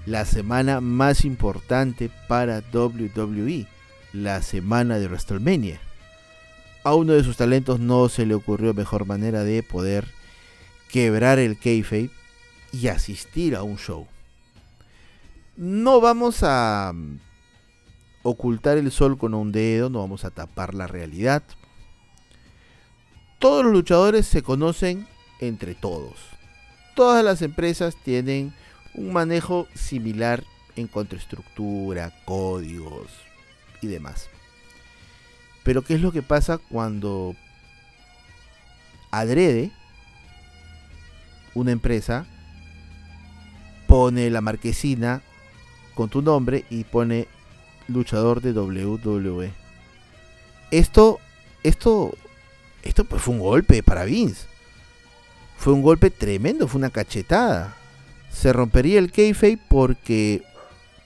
la 0.09 0.25
semana 0.25 0.81
más 0.81 1.25
importante 1.25 2.11
para 2.29 2.63
WWE, 2.73 3.67
la 4.13 4.43
semana 4.43 4.99
de 4.99 5.07
WrestleMania. 5.07 5.81
A 6.85 6.95
uno 6.95 7.13
de 7.13 7.25
sus 7.25 7.37
talentos 7.37 7.81
no 7.81 8.09
se 8.09 8.27
le 8.27 8.35
ocurrió 8.35 8.75
mejor 8.75 9.07
manera 9.07 9.45
de 9.45 9.63
poder 9.63 10.07
quebrar 10.91 11.39
el 11.39 11.59
kayfabe 11.59 12.11
y 12.73 12.89
asistir 12.89 13.57
a 13.57 13.63
un 13.63 13.79
show 13.79 14.07
no 15.59 16.01
vamos 16.01 16.45
a 16.45 16.93
mm, 16.95 17.19
ocultar 18.23 18.79
el 18.79 18.93
sol 18.93 19.19
con 19.19 19.35
un 19.35 19.51
dedo, 19.51 19.91
no 19.91 19.99
vamos 19.99 20.25
a 20.25 20.31
tapar 20.31 20.73
la 20.73 20.87
realidad. 20.87 21.43
Todos 23.41 23.65
los 23.65 23.73
luchadores 23.73 24.27
se 24.27 24.43
conocen 24.43 25.09
entre 25.41 25.75
todos. 25.75 26.15
Todas 26.95 27.25
las 27.25 27.43
empresas 27.43 27.97
tienen 27.97 28.55
un 28.95 29.13
manejo 29.13 29.69
similar 29.75 30.45
en 30.77 30.87
cuanto 30.87 31.17
estructura, 31.17 32.13
códigos 32.25 33.11
y 33.83 33.87
demás. 33.87 34.29
Pero 35.63 35.83
¿qué 35.83 35.95
es 35.95 36.01
lo 36.01 36.13
que 36.13 36.23
pasa 36.23 36.59
cuando 36.59 37.35
adrede 39.11 39.71
una 41.55 41.73
empresa 41.73 42.27
pone 43.87 44.31
la 44.31 44.41
marquesina 44.41 45.23
con 45.95 46.09
tu 46.09 46.23
nombre 46.23 46.65
y 46.71 46.85
pone 46.85 47.27
luchador 47.89 48.41
de 48.41 48.53
WWE. 48.53 49.53
Esto, 50.71 51.19
esto, 51.63 52.15
esto 52.83 53.05
pues 53.05 53.23
fue 53.23 53.35
un 53.35 53.41
golpe 53.41 53.83
para 53.83 54.05
Vince. 54.05 54.47
Fue 55.57 55.73
un 55.73 55.83
golpe 55.83 56.11
tremendo, 56.11 56.69
fue 56.69 56.79
una 56.79 56.91
cachetada. 56.91 57.75
Se 58.31 58.53
rompería 58.53 58.99
el 58.99 59.13
kayfabe 59.13 59.59
porque 59.69 60.43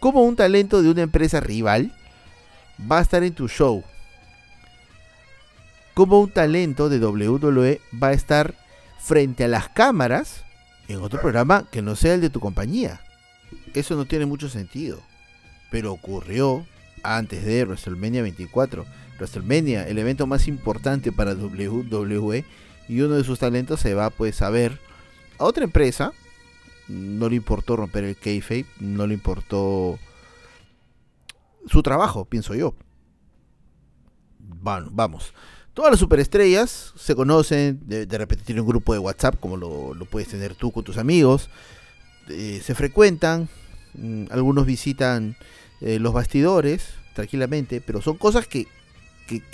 como 0.01 0.23
un 0.23 0.37
talento 0.37 0.83
de 0.83 0.91
una 0.91 1.03
empresa 1.03 1.41
rival 1.41 1.93
va 2.91 2.99
a 2.99 3.03
estar 3.03 3.23
en 3.23 3.35
tu 3.35 3.49
show. 3.49 3.85
Como 5.95 6.21
un 6.21 6.31
talento 6.31 6.89
de 6.89 6.99
WWE 6.99 7.81
va 8.03 8.09
a 8.09 8.13
estar 8.13 8.55
frente 9.01 9.45
a 9.45 9.49
las 9.49 9.69
cámaras 9.69 10.45
en 10.89 11.03
otro 11.03 11.21
programa 11.21 11.67
que 11.71 11.83
no 11.83 11.97
sea 11.97 12.15
el 12.15 12.21
de 12.21 12.31
tu 12.31 12.41
compañía 12.41 13.01
eso 13.75 13.97
no 13.97 14.05
tiene 14.05 14.27
mucho 14.27 14.49
sentido. 14.49 15.01
Pero 15.71 15.93
ocurrió 15.93 16.67
antes 17.03 17.45
de 17.45 17.65
WrestleMania 17.65 18.23
24. 18.23 18.85
WrestleMania, 19.19 19.89
el 19.89 19.99
evento 19.99 20.27
más 20.27 20.49
importante 20.49 21.13
para 21.13 21.35
WWE. 21.35 22.45
Y 22.89 23.01
uno 23.01 23.15
de 23.15 23.25
sus 23.25 23.39
talentos 23.39 23.81
se 23.81 23.95
va 23.95 24.11
pues 24.11 24.43
a 24.43 24.51
ver 24.51 24.79
a 25.39 25.45
otra 25.45 25.65
empresa. 25.65 26.13
No 26.89 27.29
le 27.29 27.37
importó 27.37 27.77
romper 27.77 28.05
el 28.05 28.17
kayfabe. 28.17 28.67
No 28.81 29.07
le 29.07 29.15
importó 29.15 29.99
su 31.67 31.83
trabajo, 31.83 32.25
pienso 32.25 32.55
yo. 32.55 32.75
Bueno, 34.39 34.89
vamos. 34.91 35.33
Todas 35.75 35.91
las 35.91 36.01
superestrellas 36.01 36.93
se 36.97 37.15
conocen, 37.15 37.81
de, 37.87 38.19
repente 38.19 38.45
tienen 38.45 38.63
un 38.63 38.69
grupo 38.69 38.93
de 38.93 38.99
WhatsApp 38.99 39.41
como 39.41 39.57
lo, 39.57 40.05
puedes 40.11 40.29
tener 40.29 40.55
tú 40.55 40.71
con 40.71 40.85
tus 40.85 40.99
amigos, 40.99 41.49
eh, 42.29 42.61
se 42.63 42.75
frecuentan, 42.75 43.49
Mm, 43.95 44.25
algunos 44.31 44.65
visitan 44.65 45.37
eh, 45.81 45.99
los 45.99 46.13
bastidores 46.13 46.95
tranquilamente, 47.15 47.81
pero 47.81 48.01
son 48.01 48.17
cosas 48.17 48.47
que, 48.47 48.67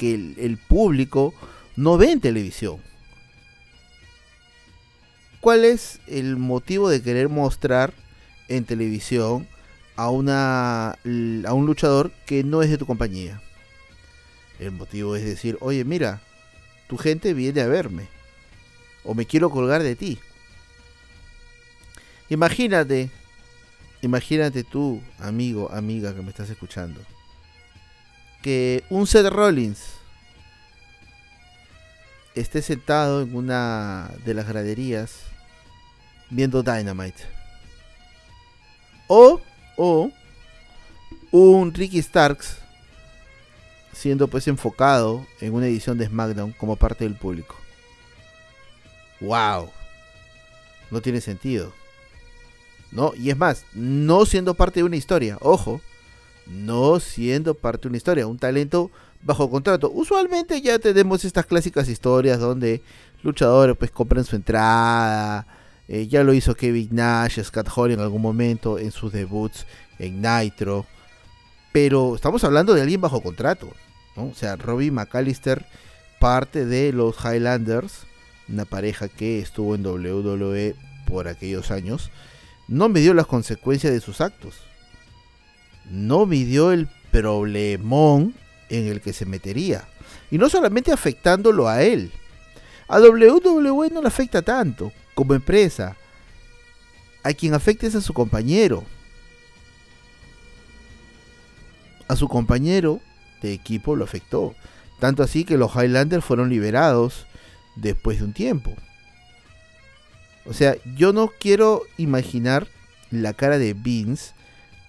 el, 0.00 0.58
público 0.68 1.34
no 1.76 1.98
ve 1.98 2.12
en 2.12 2.20
televisión. 2.20 2.78
¿Cuál 5.40 5.64
es 5.64 6.00
el 6.06 6.36
motivo 6.36 6.88
de 6.88 7.02
querer 7.02 7.28
mostrar 7.28 7.92
en 8.48 8.64
televisión 8.64 9.46
a, 9.96 10.10
una, 10.10 10.90
a 10.90 11.52
un 11.52 11.66
luchador 11.66 12.10
que 12.26 12.44
no 12.44 12.62
es 12.62 12.70
de 12.70 12.78
tu 12.78 12.86
compañía? 12.86 13.40
El 14.58 14.72
motivo 14.72 15.14
es 15.16 15.24
decir, 15.24 15.56
oye, 15.60 15.84
mira, 15.84 16.20
tu 16.88 16.96
gente 16.96 17.34
viene 17.34 17.60
a 17.60 17.68
verme. 17.68 18.08
O 19.04 19.14
me 19.14 19.26
quiero 19.26 19.50
colgar 19.50 19.82
de 19.82 19.96
ti. 19.96 20.18
Imagínate 22.28 23.10
Imagínate 24.00 24.62
tú, 24.62 25.02
amigo, 25.18 25.70
amiga 25.72 26.14
que 26.14 26.22
me 26.22 26.30
estás 26.30 26.48
escuchando, 26.50 27.00
que 28.42 28.84
un 28.90 29.08
Seth 29.08 29.26
Rollins 29.26 29.80
esté 32.40 32.62
sentado 32.62 33.22
en 33.22 33.34
una 33.34 34.10
de 34.24 34.34
las 34.34 34.48
graderías 34.48 35.22
viendo 36.30 36.62
Dynamite. 36.62 37.22
O, 39.06 39.40
o, 39.76 40.10
un 41.30 41.74
Ricky 41.74 42.02
Starks 42.02 42.58
siendo 43.92 44.28
pues 44.28 44.46
enfocado 44.48 45.26
en 45.40 45.54
una 45.54 45.66
edición 45.66 45.98
de 45.98 46.06
SmackDown 46.06 46.52
como 46.52 46.76
parte 46.76 47.04
del 47.04 47.16
público. 47.16 47.56
¡Wow! 49.20 49.70
No 50.90 51.00
tiene 51.00 51.20
sentido. 51.20 51.72
¿no? 52.90 53.12
Y 53.16 53.30
es 53.30 53.36
más, 53.36 53.64
no 53.74 54.24
siendo 54.26 54.54
parte 54.54 54.80
de 54.80 54.84
una 54.84 54.96
historia, 54.96 55.38
ojo, 55.40 55.80
no 56.46 57.00
siendo 57.00 57.54
parte 57.54 57.82
de 57.82 57.88
una 57.88 57.96
historia, 57.96 58.26
un 58.26 58.38
talento 58.38 58.90
bajo 59.22 59.50
contrato. 59.50 59.90
Usualmente 59.90 60.60
ya 60.60 60.78
tenemos 60.78 61.24
estas 61.24 61.46
clásicas 61.46 61.88
historias 61.88 62.38
donde 62.38 62.82
luchadores 63.22 63.76
pues 63.76 63.90
compran 63.90 64.24
su 64.24 64.36
entrada, 64.36 65.46
eh, 65.88 66.06
ya 66.06 66.22
lo 66.22 66.34
hizo 66.34 66.54
Kevin 66.54 66.88
Nash, 66.92 67.40
Scott 67.42 67.68
Hall 67.74 67.92
en 67.92 68.00
algún 68.00 68.22
momento 68.22 68.78
en 68.78 68.92
sus 68.92 69.12
debuts 69.12 69.66
en 69.98 70.22
Nitro, 70.22 70.86
pero 71.72 72.14
estamos 72.14 72.44
hablando 72.44 72.74
de 72.74 72.82
alguien 72.82 73.00
bajo 73.00 73.22
contrato, 73.22 73.70
O 74.16 74.34
sea, 74.34 74.56
Robbie 74.56 74.90
McAllister, 74.90 75.64
parte 76.18 76.66
de 76.66 76.92
los 76.92 77.16
Highlanders, 77.24 78.06
una 78.48 78.64
pareja 78.64 79.08
que 79.08 79.38
estuvo 79.38 79.74
en 79.74 79.86
WWE 79.86 80.74
por 81.06 81.28
aquellos 81.28 81.70
años, 81.70 82.10
no 82.66 82.88
midió 82.88 83.14
las 83.14 83.26
consecuencias 83.26 83.92
de 83.92 84.00
sus 84.00 84.20
actos. 84.20 84.56
No 85.90 86.26
midió 86.26 86.72
el 86.72 86.88
problemón 87.10 88.34
en 88.68 88.86
el 88.86 89.00
que 89.00 89.12
se 89.12 89.26
metería. 89.26 89.86
Y 90.30 90.38
no 90.38 90.48
solamente 90.48 90.92
afectándolo 90.92 91.68
a 91.68 91.82
él. 91.82 92.12
A 92.88 93.00
WWE 93.00 93.90
no 93.90 94.00
le 94.00 94.08
afecta 94.08 94.42
tanto 94.42 94.92
como 95.14 95.34
empresa. 95.34 95.96
A 97.22 97.32
quien 97.32 97.54
afecta 97.54 97.86
es 97.86 97.94
a 97.94 98.00
su 98.00 98.14
compañero. 98.14 98.84
A 102.08 102.16
su 102.16 102.28
compañero 102.28 103.00
de 103.42 103.52
equipo 103.52 103.96
lo 103.96 104.04
afectó. 104.04 104.54
Tanto 104.98 105.22
así 105.22 105.44
que 105.44 105.58
los 105.58 105.74
Highlanders 105.74 106.24
fueron 106.24 106.48
liberados 106.48 107.26
después 107.76 108.18
de 108.18 108.24
un 108.24 108.32
tiempo. 108.32 108.74
O 110.46 110.54
sea, 110.54 110.76
yo 110.96 111.12
no 111.12 111.30
quiero 111.38 111.82
imaginar 111.98 112.68
la 113.10 113.34
cara 113.34 113.58
de 113.58 113.74
Vince 113.74 114.32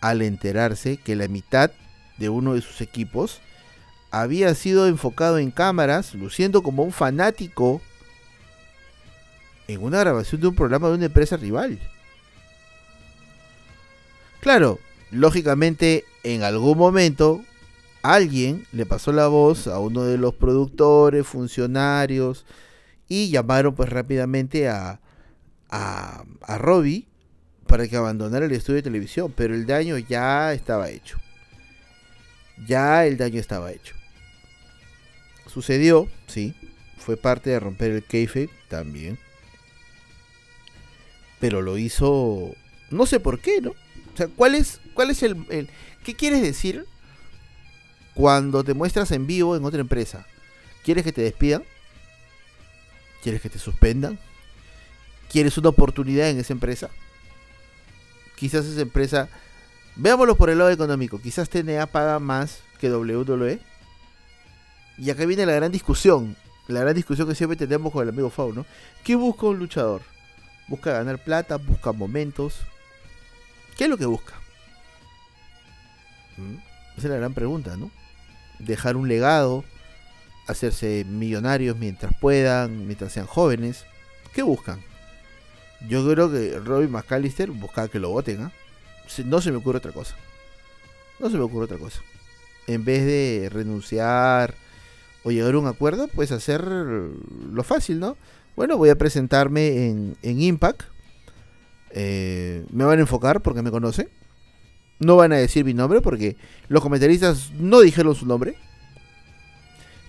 al 0.01 0.21
enterarse 0.21 0.97
que 0.97 1.15
la 1.15 1.27
mitad 1.27 1.71
de 2.17 2.29
uno 2.29 2.53
de 2.53 2.61
sus 2.61 2.81
equipos 2.81 3.41
había 4.11 4.53
sido 4.55 4.87
enfocado 4.87 5.37
en 5.37 5.51
cámaras, 5.51 6.13
luciendo 6.15 6.63
como 6.63 6.83
un 6.83 6.91
fanático 6.91 7.81
en 9.67 9.83
una 9.83 9.99
grabación 9.99 10.41
de 10.41 10.47
un 10.47 10.55
programa 10.55 10.89
de 10.89 10.95
una 10.95 11.05
empresa 11.05 11.37
rival. 11.37 11.79
Claro, 14.39 14.79
lógicamente 15.11 16.05
en 16.23 16.43
algún 16.43 16.77
momento 16.77 17.43
alguien 18.01 18.65
le 18.71 18.85
pasó 18.85 19.11
la 19.11 19.27
voz 19.27 19.67
a 19.67 19.79
uno 19.79 20.03
de 20.03 20.17
los 20.17 20.33
productores, 20.33 21.27
funcionarios, 21.27 22.45
y 23.07 23.29
llamaron 23.29 23.75
pues 23.75 23.89
rápidamente 23.89 24.69
a, 24.69 25.01
a, 25.69 26.23
a 26.41 26.57
Robbie 26.57 27.07
para 27.67 27.87
que 27.87 27.97
abandonara 27.97 28.45
el 28.45 28.51
estudio 28.51 28.77
de 28.77 28.83
televisión, 28.83 29.33
pero 29.35 29.53
el 29.53 29.65
daño 29.65 29.97
ya 29.97 30.53
estaba 30.53 30.89
hecho. 30.89 31.17
Ya 32.65 33.05
el 33.05 33.17
daño 33.17 33.39
estaba 33.39 33.71
hecho. 33.71 33.98
Sucedió, 35.49 36.07
sí, 36.27 36.53
fue 36.97 37.17
parte 37.17 37.49
de 37.49 37.59
romper 37.59 37.91
el 37.91 38.03
keife 38.03 38.49
también. 38.67 39.17
Pero 41.39 41.61
lo 41.61 41.77
hizo, 41.77 42.53
no 42.91 43.05
sé 43.05 43.19
por 43.19 43.39
qué, 43.39 43.61
¿no? 43.61 43.71
O 43.71 44.17
sea, 44.17 44.27
¿cuál 44.27 44.55
es, 44.55 44.79
cuál 44.93 45.09
es 45.09 45.23
el, 45.23 45.45
el 45.49 45.69
qué 46.03 46.15
quieres 46.15 46.41
decir 46.41 46.85
cuando 48.13 48.63
te 48.63 48.73
muestras 48.73 49.11
en 49.11 49.25
vivo 49.25 49.55
en 49.55 49.65
otra 49.65 49.79
empresa? 49.79 50.27
¿Quieres 50.83 51.03
que 51.03 51.13
te 51.13 51.21
despidan? 51.21 51.63
¿Quieres 53.23 53.41
que 53.41 53.49
te 53.49 53.59
suspendan? 53.59 54.19
¿Quieres 55.31 55.57
una 55.57 55.69
oportunidad 55.69 56.29
en 56.29 56.39
esa 56.39 56.53
empresa? 56.53 56.89
Quizás 58.35 58.65
esa 58.65 58.81
empresa, 58.81 59.29
veámoslo 59.95 60.35
por 60.35 60.49
el 60.49 60.57
lado 60.57 60.69
económico, 60.69 61.21
quizás 61.21 61.49
TNA 61.49 61.87
paga 61.87 62.19
más 62.19 62.61
que 62.79 62.89
WWE. 62.89 63.59
Y 64.99 65.09
acá 65.09 65.25
viene 65.25 65.45
la 65.45 65.53
gran 65.53 65.71
discusión, 65.71 66.35
la 66.67 66.81
gran 66.81 66.93
discusión 66.93 67.27
que 67.27 67.35
siempre 67.35 67.55
tenemos 67.57 67.93
con 67.93 68.03
el 68.03 68.09
amigo 68.09 68.29
Fau, 68.29 68.51
¿no? 68.51 68.65
¿Qué 69.03 69.15
busca 69.15 69.45
un 69.45 69.57
luchador? 69.57 70.01
¿Busca 70.67 70.91
ganar 70.91 71.23
plata? 71.23 71.55
¿Busca 71.55 71.93
momentos? 71.93 72.57
¿Qué 73.77 73.85
es 73.85 73.89
lo 73.89 73.97
que 73.97 74.05
busca? 74.05 74.33
¿Mm? 76.37 76.55
Esa 76.97 77.07
es 77.07 77.11
la 77.11 77.15
gran 77.15 77.33
pregunta, 77.33 77.77
¿no? 77.77 77.91
Dejar 78.59 78.97
un 78.97 79.07
legado, 79.07 79.63
hacerse 80.47 81.05
millonarios 81.07 81.77
mientras 81.77 82.13
puedan, 82.19 82.85
mientras 82.85 83.13
sean 83.13 83.25
jóvenes. 83.25 83.85
¿Qué 84.33 84.43
buscan? 84.43 84.81
Yo 85.87 86.05
creo 86.11 86.29
que 86.29 86.59
Robin 86.59 86.91
McAllister 86.91 87.51
buscaba 87.51 87.87
que 87.87 87.99
lo 87.99 88.09
voten, 88.09 88.41
¿ah? 88.41 88.51
No 89.25 89.39
se 89.39 89.51
me 89.51 89.57
ocurre 89.57 89.77
otra 89.77 89.93
cosa. 89.93 90.15
No 91.19 91.29
se 91.29 91.37
me 91.37 91.43
ocurre 91.43 91.65
otra 91.65 91.77
cosa. 91.77 92.01
En 92.67 92.83
vez 92.83 93.05
de 93.05 93.49
renunciar 93.49 94.55
o 95.23 95.31
llegar 95.31 95.53
a 95.53 95.59
un 95.59 95.67
acuerdo, 95.67 96.07
pues 96.07 96.31
hacer 96.31 96.63
lo 96.63 97.63
fácil, 97.63 97.99
¿no? 97.99 98.17
Bueno, 98.55 98.77
voy 98.77 98.89
a 98.89 98.97
presentarme 98.97 99.87
en, 99.87 100.41
Impact. 100.41 100.83
Eh, 101.91 102.65
me 102.71 102.83
van 102.83 102.99
a 102.99 103.01
enfocar 103.01 103.41
porque 103.41 103.61
me 103.61 103.71
conocen. 103.71 104.09
No 104.99 105.15
van 105.15 105.31
a 105.31 105.37
decir 105.37 105.63
mi 105.63 105.73
nombre 105.73 106.01
porque 106.01 106.35
los 106.67 106.83
comentaristas 106.83 107.51
no 107.53 107.79
dijeron 107.79 108.15
su 108.15 108.25
nombre. 108.25 108.55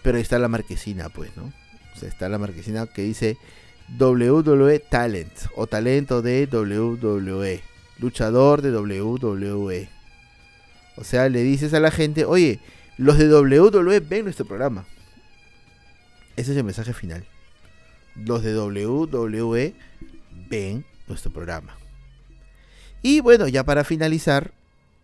Pero 0.02 0.16
ahí 0.16 0.22
está 0.22 0.38
la 0.38 0.48
marquesina, 0.48 1.10
pues, 1.10 1.36
¿no? 1.36 1.52
O 1.94 1.98
sea, 1.98 2.08
está 2.08 2.28
la 2.28 2.38
marquesina 2.38 2.86
que 2.86 3.02
dice 3.02 3.36
WWE 3.98 4.78
Talent 4.78 5.32
o 5.56 5.66
talento 5.66 6.22
de 6.22 6.48
WWE, 6.50 7.60
luchador 7.98 8.62
de 8.62 8.72
WWE. 8.72 9.88
O 10.96 11.04
sea, 11.04 11.28
le 11.28 11.42
dices 11.42 11.74
a 11.74 11.80
la 11.80 11.90
gente, 11.90 12.24
oye, 12.24 12.60
los 12.96 13.18
de 13.18 13.28
WWE 13.32 14.00
ven 14.00 14.24
nuestro 14.24 14.44
programa. 14.44 14.86
Ese 16.36 16.52
es 16.52 16.56
el 16.56 16.64
mensaje 16.64 16.92
final. 16.92 17.24
Los 18.14 18.42
de 18.42 18.58
WWE 18.58 19.74
ven 20.48 20.84
nuestro 21.06 21.32
programa. 21.32 21.76
Y 23.02 23.20
bueno, 23.20 23.48
ya 23.48 23.64
para 23.64 23.84
finalizar 23.84 24.52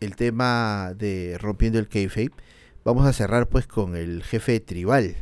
el 0.00 0.16
tema 0.16 0.92
de 0.96 1.38
rompiendo 1.38 1.78
el 1.78 1.88
kayfabe, 1.88 2.30
vamos 2.84 3.06
a 3.06 3.12
cerrar 3.12 3.48
pues 3.48 3.66
con 3.66 3.96
el 3.96 4.22
jefe 4.22 4.60
tribal, 4.60 5.16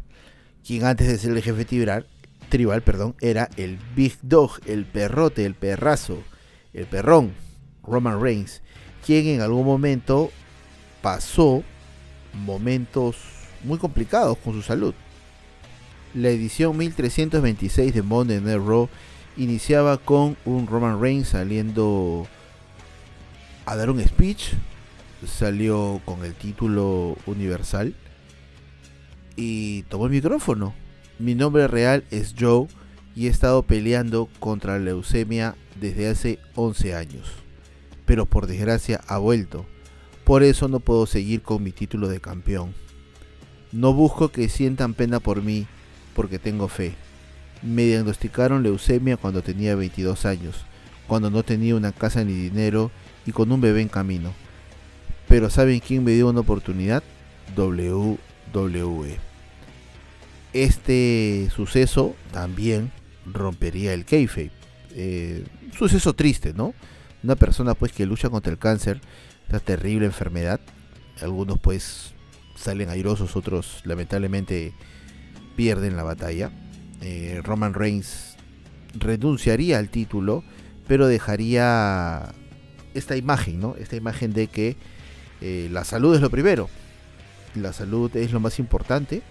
quien 0.67 0.85
antes 0.85 1.07
de 1.07 1.19
ser 1.19 1.31
el 1.33 1.43
jefe 1.43 1.65
tribal 1.65 2.07
tribal, 2.55 2.83
perdón, 2.83 3.17
era 3.21 3.49
el 3.57 3.79
Big 3.97 4.17
Dog, 4.23 4.61
el 4.67 4.85
perrote, 4.85 5.45
el 5.45 5.55
perrazo, 5.55 6.23
el 6.73 6.87
perrón, 6.87 7.33
Roman 7.83 8.21
Reigns, 8.21 8.63
quien 9.05 9.27
en 9.27 9.41
algún 9.41 9.65
momento 9.65 10.31
pasó 11.03 11.63
momentos 12.33 13.17
muy 13.63 13.79
complicados 13.79 14.39
con 14.39 14.53
su 14.55 14.63
salud. 14.63 14.95
La 16.15 16.29
edición 16.29 16.77
1326 16.77 17.93
de 17.93 18.03
Monday 18.03 18.41
Night 18.41 18.63
Raw 18.65 18.89
iniciaba 19.37 19.99
con 19.99 20.37
un 20.45 20.67
Roman 20.67 21.01
Reigns 21.01 21.29
saliendo 21.29 22.27
a 23.67 23.77
dar 23.77 23.91
un 23.91 24.01
speech, 24.01 24.53
salió 25.27 26.01
con 26.05 26.25
el 26.25 26.35
título 26.35 27.17
universal 27.27 27.95
y 29.37 29.83
tomó 29.83 30.07
el 30.07 30.13
micrófono 30.13 30.75
mi 31.19 31.37
nombre 31.37 31.69
real 31.69 32.05
es 32.11 32.35
Joe 32.39 32.67
y 33.15 33.27
he 33.27 33.31
estado 33.31 33.63
peleando 33.63 34.29
contra 34.41 34.79
la 34.79 34.85
leucemia 34.85 35.55
desde 35.81 36.09
hace 36.09 36.41
11 36.57 36.97
años. 36.97 37.31
Pero 38.05 38.27
por 38.27 38.49
desgracia 38.49 39.01
ha 39.07 39.19
vuelto. 39.19 39.65
Por 40.25 40.43
eso 40.43 40.67
no 40.67 40.81
puedo 40.81 41.07
seguir 41.07 41.43
con 41.43 41.63
mi 41.63 41.71
título 41.71 42.09
de 42.09 42.21
campeón. 42.21 42.75
No 43.71 43.93
busco 43.93 44.31
que 44.31 44.49
sientan 44.49 44.95
pena 44.95 45.21
por 45.21 45.43
mí 45.43 45.69
porque 46.15 46.39
tengo 46.39 46.69
fe. 46.69 46.95
Me 47.63 47.85
diagnosticaron 47.85 48.63
leucemia 48.63 49.17
cuando 49.17 49.43
tenía 49.43 49.75
22 49.75 50.25
años, 50.27 50.65
cuando 51.07 51.31
no 51.31 51.43
tenía 51.43 51.77
una 51.77 51.93
casa 51.93 52.25
ni 52.25 52.33
dinero 52.33 52.91
y 53.27 53.33
con 53.33 53.51
un 53.53 53.61
bebé 53.61 53.83
en 53.83 53.89
camino. 53.89 54.33
Pero 55.29 55.51
¿saben 55.51 55.81
quién 55.81 56.05
me 56.05 56.13
dio 56.13 56.29
una 56.29 56.41
oportunidad? 56.41 57.03
WWE 57.57 59.19
este 60.55 61.51
suceso 61.55 62.15
también 62.33 62.93
rompería 63.27 63.93
el 63.93 64.07
kayfabe. 64.07 64.53
Eh, 64.93 65.45
suceso 65.77 66.15
triste, 66.15 66.55
¿no? 66.55 66.73
Una 67.23 67.35
persona 67.35 67.75
pues 67.75 67.93
que 67.93 68.07
lucha 68.07 68.31
contra 68.31 68.53
el 68.53 68.59
cáncer, 68.59 69.01
esta 69.47 69.59
terrible 69.59 70.07
enfermedad. 70.07 70.61
Algunos 71.21 71.59
pues 71.59 72.15
salen 72.55 72.89
airosos, 72.89 73.37
otros 73.37 73.81
lamentablemente 73.85 74.73
pierden 75.57 75.97
la 75.97 76.03
batalla. 76.03 76.51
Eh, 77.01 77.41
Roman 77.43 77.75
Reigns 77.75 78.37
renunciaría 78.95 79.79
al 79.79 79.89
título, 79.89 80.45
pero 80.87 81.07
dejaría 81.07 82.33
esta 82.95 83.17
imagen, 83.17 83.61
¿no? 83.61 83.75
Esta 83.79 83.97
imagen 83.97 84.33
de 84.33 84.47
que 84.47 84.77
eh, 85.41 85.69
la 85.71 85.85
salud 85.85 86.15
es 86.15 86.21
lo 86.21 86.31
primero. 86.31 86.69
La 87.55 87.73
salud 87.73 88.15
es 88.17 88.33
lo 88.33 88.41
más 88.41 88.59
importante 88.59 89.23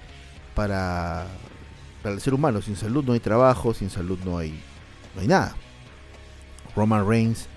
para, 0.55 1.25
el 2.03 2.21
ser 2.21 2.33
humano. 2.33 2.61
Sin 2.61 2.75
salud 2.75 3.03
no 3.03 3.13
hay 3.13 3.19
trabajo, 3.19 3.73
sin 3.73 3.89
salud 3.89 4.19
no 4.23 4.37
hay, 4.37 4.59
no 5.15 5.21
hay 5.21 5.27
nada. 5.27 5.55
Roman 6.75 7.07
Reigns 7.07 7.47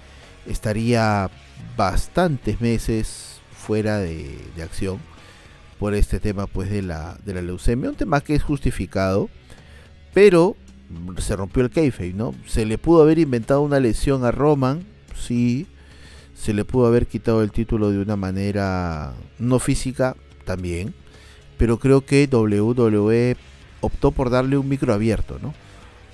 estaría 0.46 1.30
bastantes 1.76 2.60
meses 2.60 3.40
fuera 3.52 3.98
de, 3.98 4.38
acción 4.62 4.98
por 5.78 5.94
este 5.94 6.20
tema 6.20 6.46
pues 6.46 6.70
de 6.70 6.82
la, 6.82 7.18
de 7.24 7.34
la 7.34 7.42
leucemia, 7.42 7.90
un 7.90 7.96
tema 7.96 8.20
que 8.20 8.34
es 8.34 8.42
justificado, 8.42 9.28
pero 10.14 10.56
se 11.18 11.36
rompió 11.36 11.62
el 11.62 11.70
kayfabe, 11.70 12.12
¿no? 12.12 12.34
Se 12.46 12.64
le 12.64 12.78
pudo 12.78 13.02
haber 13.02 13.18
inventado 13.18 13.60
una 13.62 13.80
lesión 13.80 14.24
a 14.24 14.30
Roman, 14.30 14.84
sí, 15.14 15.66
se 16.34 16.54
le 16.54 16.64
pudo 16.64 16.86
haber 16.86 17.06
quitado 17.06 17.42
el 17.42 17.50
título 17.50 17.90
de 17.90 17.98
una 17.98 18.16
manera 18.16 19.14
no 19.38 19.58
física, 19.58 20.16
también, 20.46 20.94
pero 21.58 21.78
creo 21.78 22.06
que 22.06 22.26
WWE 22.30 23.36
optó 23.82 24.12
por 24.12 24.30
darle 24.30 24.56
un 24.56 24.68
micro 24.68 24.94
abierto, 24.94 25.38
¿no? 25.42 25.52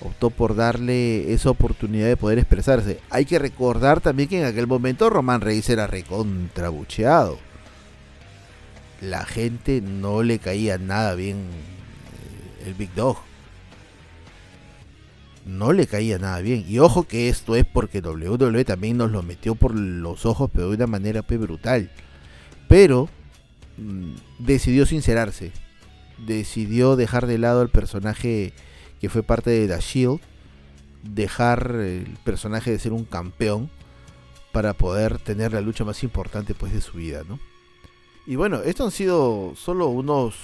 Optó 0.01 0.31
por 0.31 0.57
darle 0.57 1.33
esa 1.33 1.51
oportunidad 1.51 2.09
de 2.09 2.17
poder 2.17 2.39
expresarse. 2.39 2.99
Hay 3.11 3.25
que 3.25 3.39
recordar 3.39 4.01
también 4.01 4.29
que 4.29 4.41
en 4.41 4.47
aquel 4.47 4.67
momento 4.67 5.09
Roman 5.09 5.41
Reigns 5.41 5.69
era 5.69 5.87
recontrabucheado. 5.87 7.39
La 9.03 9.27
gente 9.27 9.83
no 9.83 10.23
le 10.23 10.39
caía 10.39 10.79
nada 10.79 11.15
bien 11.15 11.37
eh, 11.37 12.69
el 12.69 12.75
Big 12.75 12.95
Dog. 12.95 13.19
No 15.45 15.73
le 15.73 15.87
caía 15.87 16.19
nada 16.19 16.41
bien. 16.41 16.65
Y 16.67 16.79
ojo 16.79 17.03
que 17.03 17.29
esto 17.29 17.57
es 17.57 17.67
porque 17.67 18.01
WWE 18.01 18.65
también 18.65 18.97
nos 18.97 19.11
lo 19.11 19.23
metió 19.23 19.55
por 19.57 19.75
los 19.75 20.25
ojos, 20.25 20.49
pero 20.51 20.71
de 20.71 20.77
una 20.77 20.87
manera 20.87 21.23
brutal. 21.23 21.91
Pero 22.69 23.11
Mm, 23.77 24.15
decidió 24.39 24.87
sincerarse. 24.87 25.53
Decidió 26.19 26.97
dejar 26.97 27.27
de 27.27 27.39
lado 27.39 27.63
el 27.63 27.69
personaje 27.69 28.53
que 29.01 29.09
fue 29.09 29.23
parte 29.23 29.51
de 29.51 29.69
The 29.69 29.81
Shield. 29.81 30.21
Dejar 31.03 31.75
el 31.75 32.17
personaje 32.25 32.71
de 32.71 32.79
ser 32.79 32.93
un 32.93 33.05
campeón 33.05 33.71
para 34.53 34.75
poder 34.75 35.19
tener 35.19 35.53
la 35.53 35.61
lucha 35.61 35.85
más 35.85 36.03
importante 36.03 36.55
pues 36.55 36.73
de 36.73 36.81
su 36.81 36.99
vida, 36.99 37.23
¿no? 37.29 37.41
Y 38.27 38.37
bueno, 38.37 38.63
estos 38.63 38.87
han 38.87 38.93
sido 38.93 39.55
solo 39.57 39.89
unos, 39.89 40.37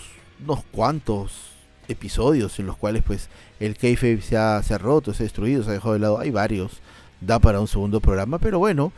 unos 0.44 0.64
cuantos 0.72 1.52
episodios 1.86 2.58
en 2.58 2.66
los 2.66 2.76
cuales 2.76 3.02
pues 3.02 3.28
el 3.60 3.76
kayfabe 3.76 4.20
se 4.20 4.36
ha, 4.36 4.62
se 4.62 4.74
ha 4.74 4.78
roto, 4.78 5.14
se 5.14 5.22
ha 5.22 5.24
destruido, 5.24 5.62
se 5.62 5.70
ha 5.70 5.74
dejado 5.74 5.94
de 5.94 6.00
lado. 6.00 6.18
Hay 6.18 6.30
varios, 6.30 6.80
da 7.20 7.38
para 7.38 7.60
un 7.60 7.68
segundo 7.68 8.00
programa, 8.00 8.38
pero 8.38 8.58
bueno, 8.58 8.92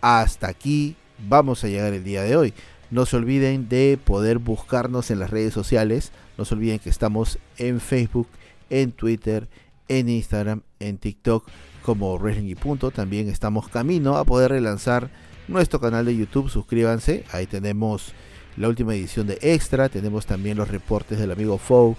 hasta 0.00 0.48
aquí 0.48 0.96
vamos 1.28 1.62
a 1.62 1.68
llegar 1.68 1.92
el 1.92 2.04
día 2.04 2.22
de 2.22 2.36
hoy. 2.36 2.54
No 2.90 3.06
se 3.06 3.16
olviden 3.16 3.68
de 3.68 3.98
poder 4.02 4.38
buscarnos 4.38 5.10
en 5.10 5.18
las 5.18 5.30
redes 5.30 5.54
sociales. 5.54 6.12
No 6.36 6.44
se 6.44 6.54
olviden 6.54 6.78
que 6.78 6.90
estamos 6.90 7.38
en 7.56 7.80
Facebook, 7.80 8.28
en 8.68 8.92
Twitter, 8.92 9.48
en 9.88 10.08
Instagram, 10.08 10.62
en 10.78 10.98
TikTok 10.98 11.46
como 11.82 12.18
Wrestling 12.18 12.48
y 12.48 12.54
Punto. 12.54 12.90
También 12.90 13.28
estamos 13.28 13.68
camino 13.68 14.16
a 14.16 14.24
poder 14.24 14.50
relanzar 14.50 15.10
nuestro 15.52 15.80
canal 15.80 16.04
de 16.04 16.16
YouTube. 16.16 16.48
Suscríbanse. 16.48 17.24
Ahí 17.30 17.46
tenemos 17.46 18.12
la 18.56 18.68
última 18.68 18.94
edición 18.94 19.26
de 19.26 19.38
Extra. 19.40 19.88
Tenemos 19.88 20.26
también 20.26 20.56
los 20.56 20.68
reportes 20.68 21.18
del 21.18 21.30
amigo 21.30 21.58
Foe, 21.58 21.96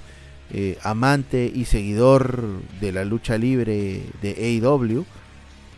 eh, 0.51 0.77
amante 0.83 1.51
y 1.53 1.65
seguidor 1.65 2.43
de 2.79 2.91
la 2.91 3.05
lucha 3.05 3.37
libre 3.37 4.03
de 4.21 4.61
AEW. 4.63 5.05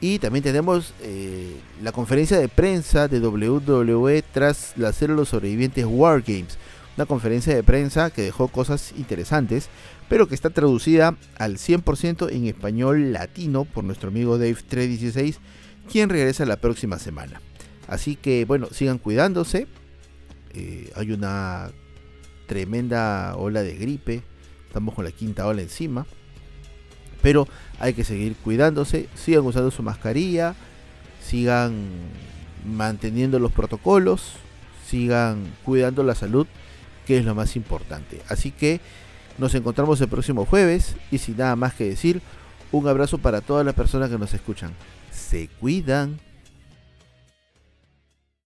Y 0.02 0.20
también 0.20 0.44
tenemos 0.44 0.94
eh, 1.02 1.56
la 1.82 1.92
conferencia 1.92 2.38
de 2.38 2.50
prensa 2.50 3.08
de 3.08 3.20
WWE 3.20 4.24
tras 4.34 4.74
la 4.76 4.92
serie 4.92 5.16
de 5.16 5.22
los 5.22 5.30
sobrevivientes 5.30 5.86
War 5.88 6.22
Games. 6.22 6.58
una 6.98 7.06
conferencia 7.06 7.56
de 7.56 7.64
prensa 7.64 8.10
que 8.10 8.22
dejó 8.22 8.48
cosas 8.48 8.94
interesantes, 8.98 9.70
pero 10.08 10.28
que 10.28 10.36
está 10.36 10.50
traducida 10.50 11.16
al 11.38 11.58
100% 11.58 12.32
en 12.32 12.48
español 12.48 13.14
latino 13.14 13.66
por 13.66 13.84
nuestro 13.84 14.10
amigo 14.10 14.38
Dave 14.38 14.58
316, 14.68 15.40
quien 15.92 16.10
regresa 16.10 16.46
la 16.46 16.58
próxima 16.58 17.00
semana. 17.00 17.42
Así 17.88 18.16
que 18.16 18.46
bueno, 18.46 18.68
sigan 18.72 18.98
cuidándose. 18.98 19.68
Eh, 20.54 20.92
hay 20.96 21.12
una 21.12 21.72
tremenda 22.48 23.36
ola 23.36 23.62
de 23.62 23.76
gripe. 23.76 24.24
Estamos 24.68 24.94
con 24.94 25.06
la 25.06 25.12
quinta 25.12 25.46
ola 25.48 25.62
encima. 25.62 26.06
Pero 27.22 27.48
hay 27.80 27.94
que 27.94 28.04
seguir 28.04 28.36
cuidándose. 28.36 29.10
Sigan 29.16 29.46
usando 29.46 29.72
su 29.72 29.84
mascarilla. 29.84 30.56
Sigan 31.22 31.90
manteniendo 32.66 33.40
los 33.40 33.52
protocolos. 33.52 34.34
Sigan 34.88 35.54
cuidando 35.64 36.04
la 36.04 36.14
salud, 36.14 36.46
que 37.08 37.18
es 37.18 37.26
lo 37.26 37.34
más 37.34 37.56
importante. 37.56 38.22
Así 38.30 38.52
que 38.52 38.80
nos 39.38 39.56
encontramos 39.56 40.00
el 40.02 40.08
próximo 40.08 40.46
jueves. 40.46 40.96
Y 41.12 41.18
sin 41.18 41.38
nada 41.38 41.56
más 41.56 41.74
que 41.74 41.86
decir, 41.86 42.22
un 42.72 42.88
abrazo 42.88 43.18
para 43.18 43.42
todas 43.42 43.66
las 43.66 43.76
personas 43.76 44.10
que 44.10 44.18
nos 44.18 44.34
escuchan. 44.34 44.74
Se 45.12 45.48
cuidan. 45.48 46.20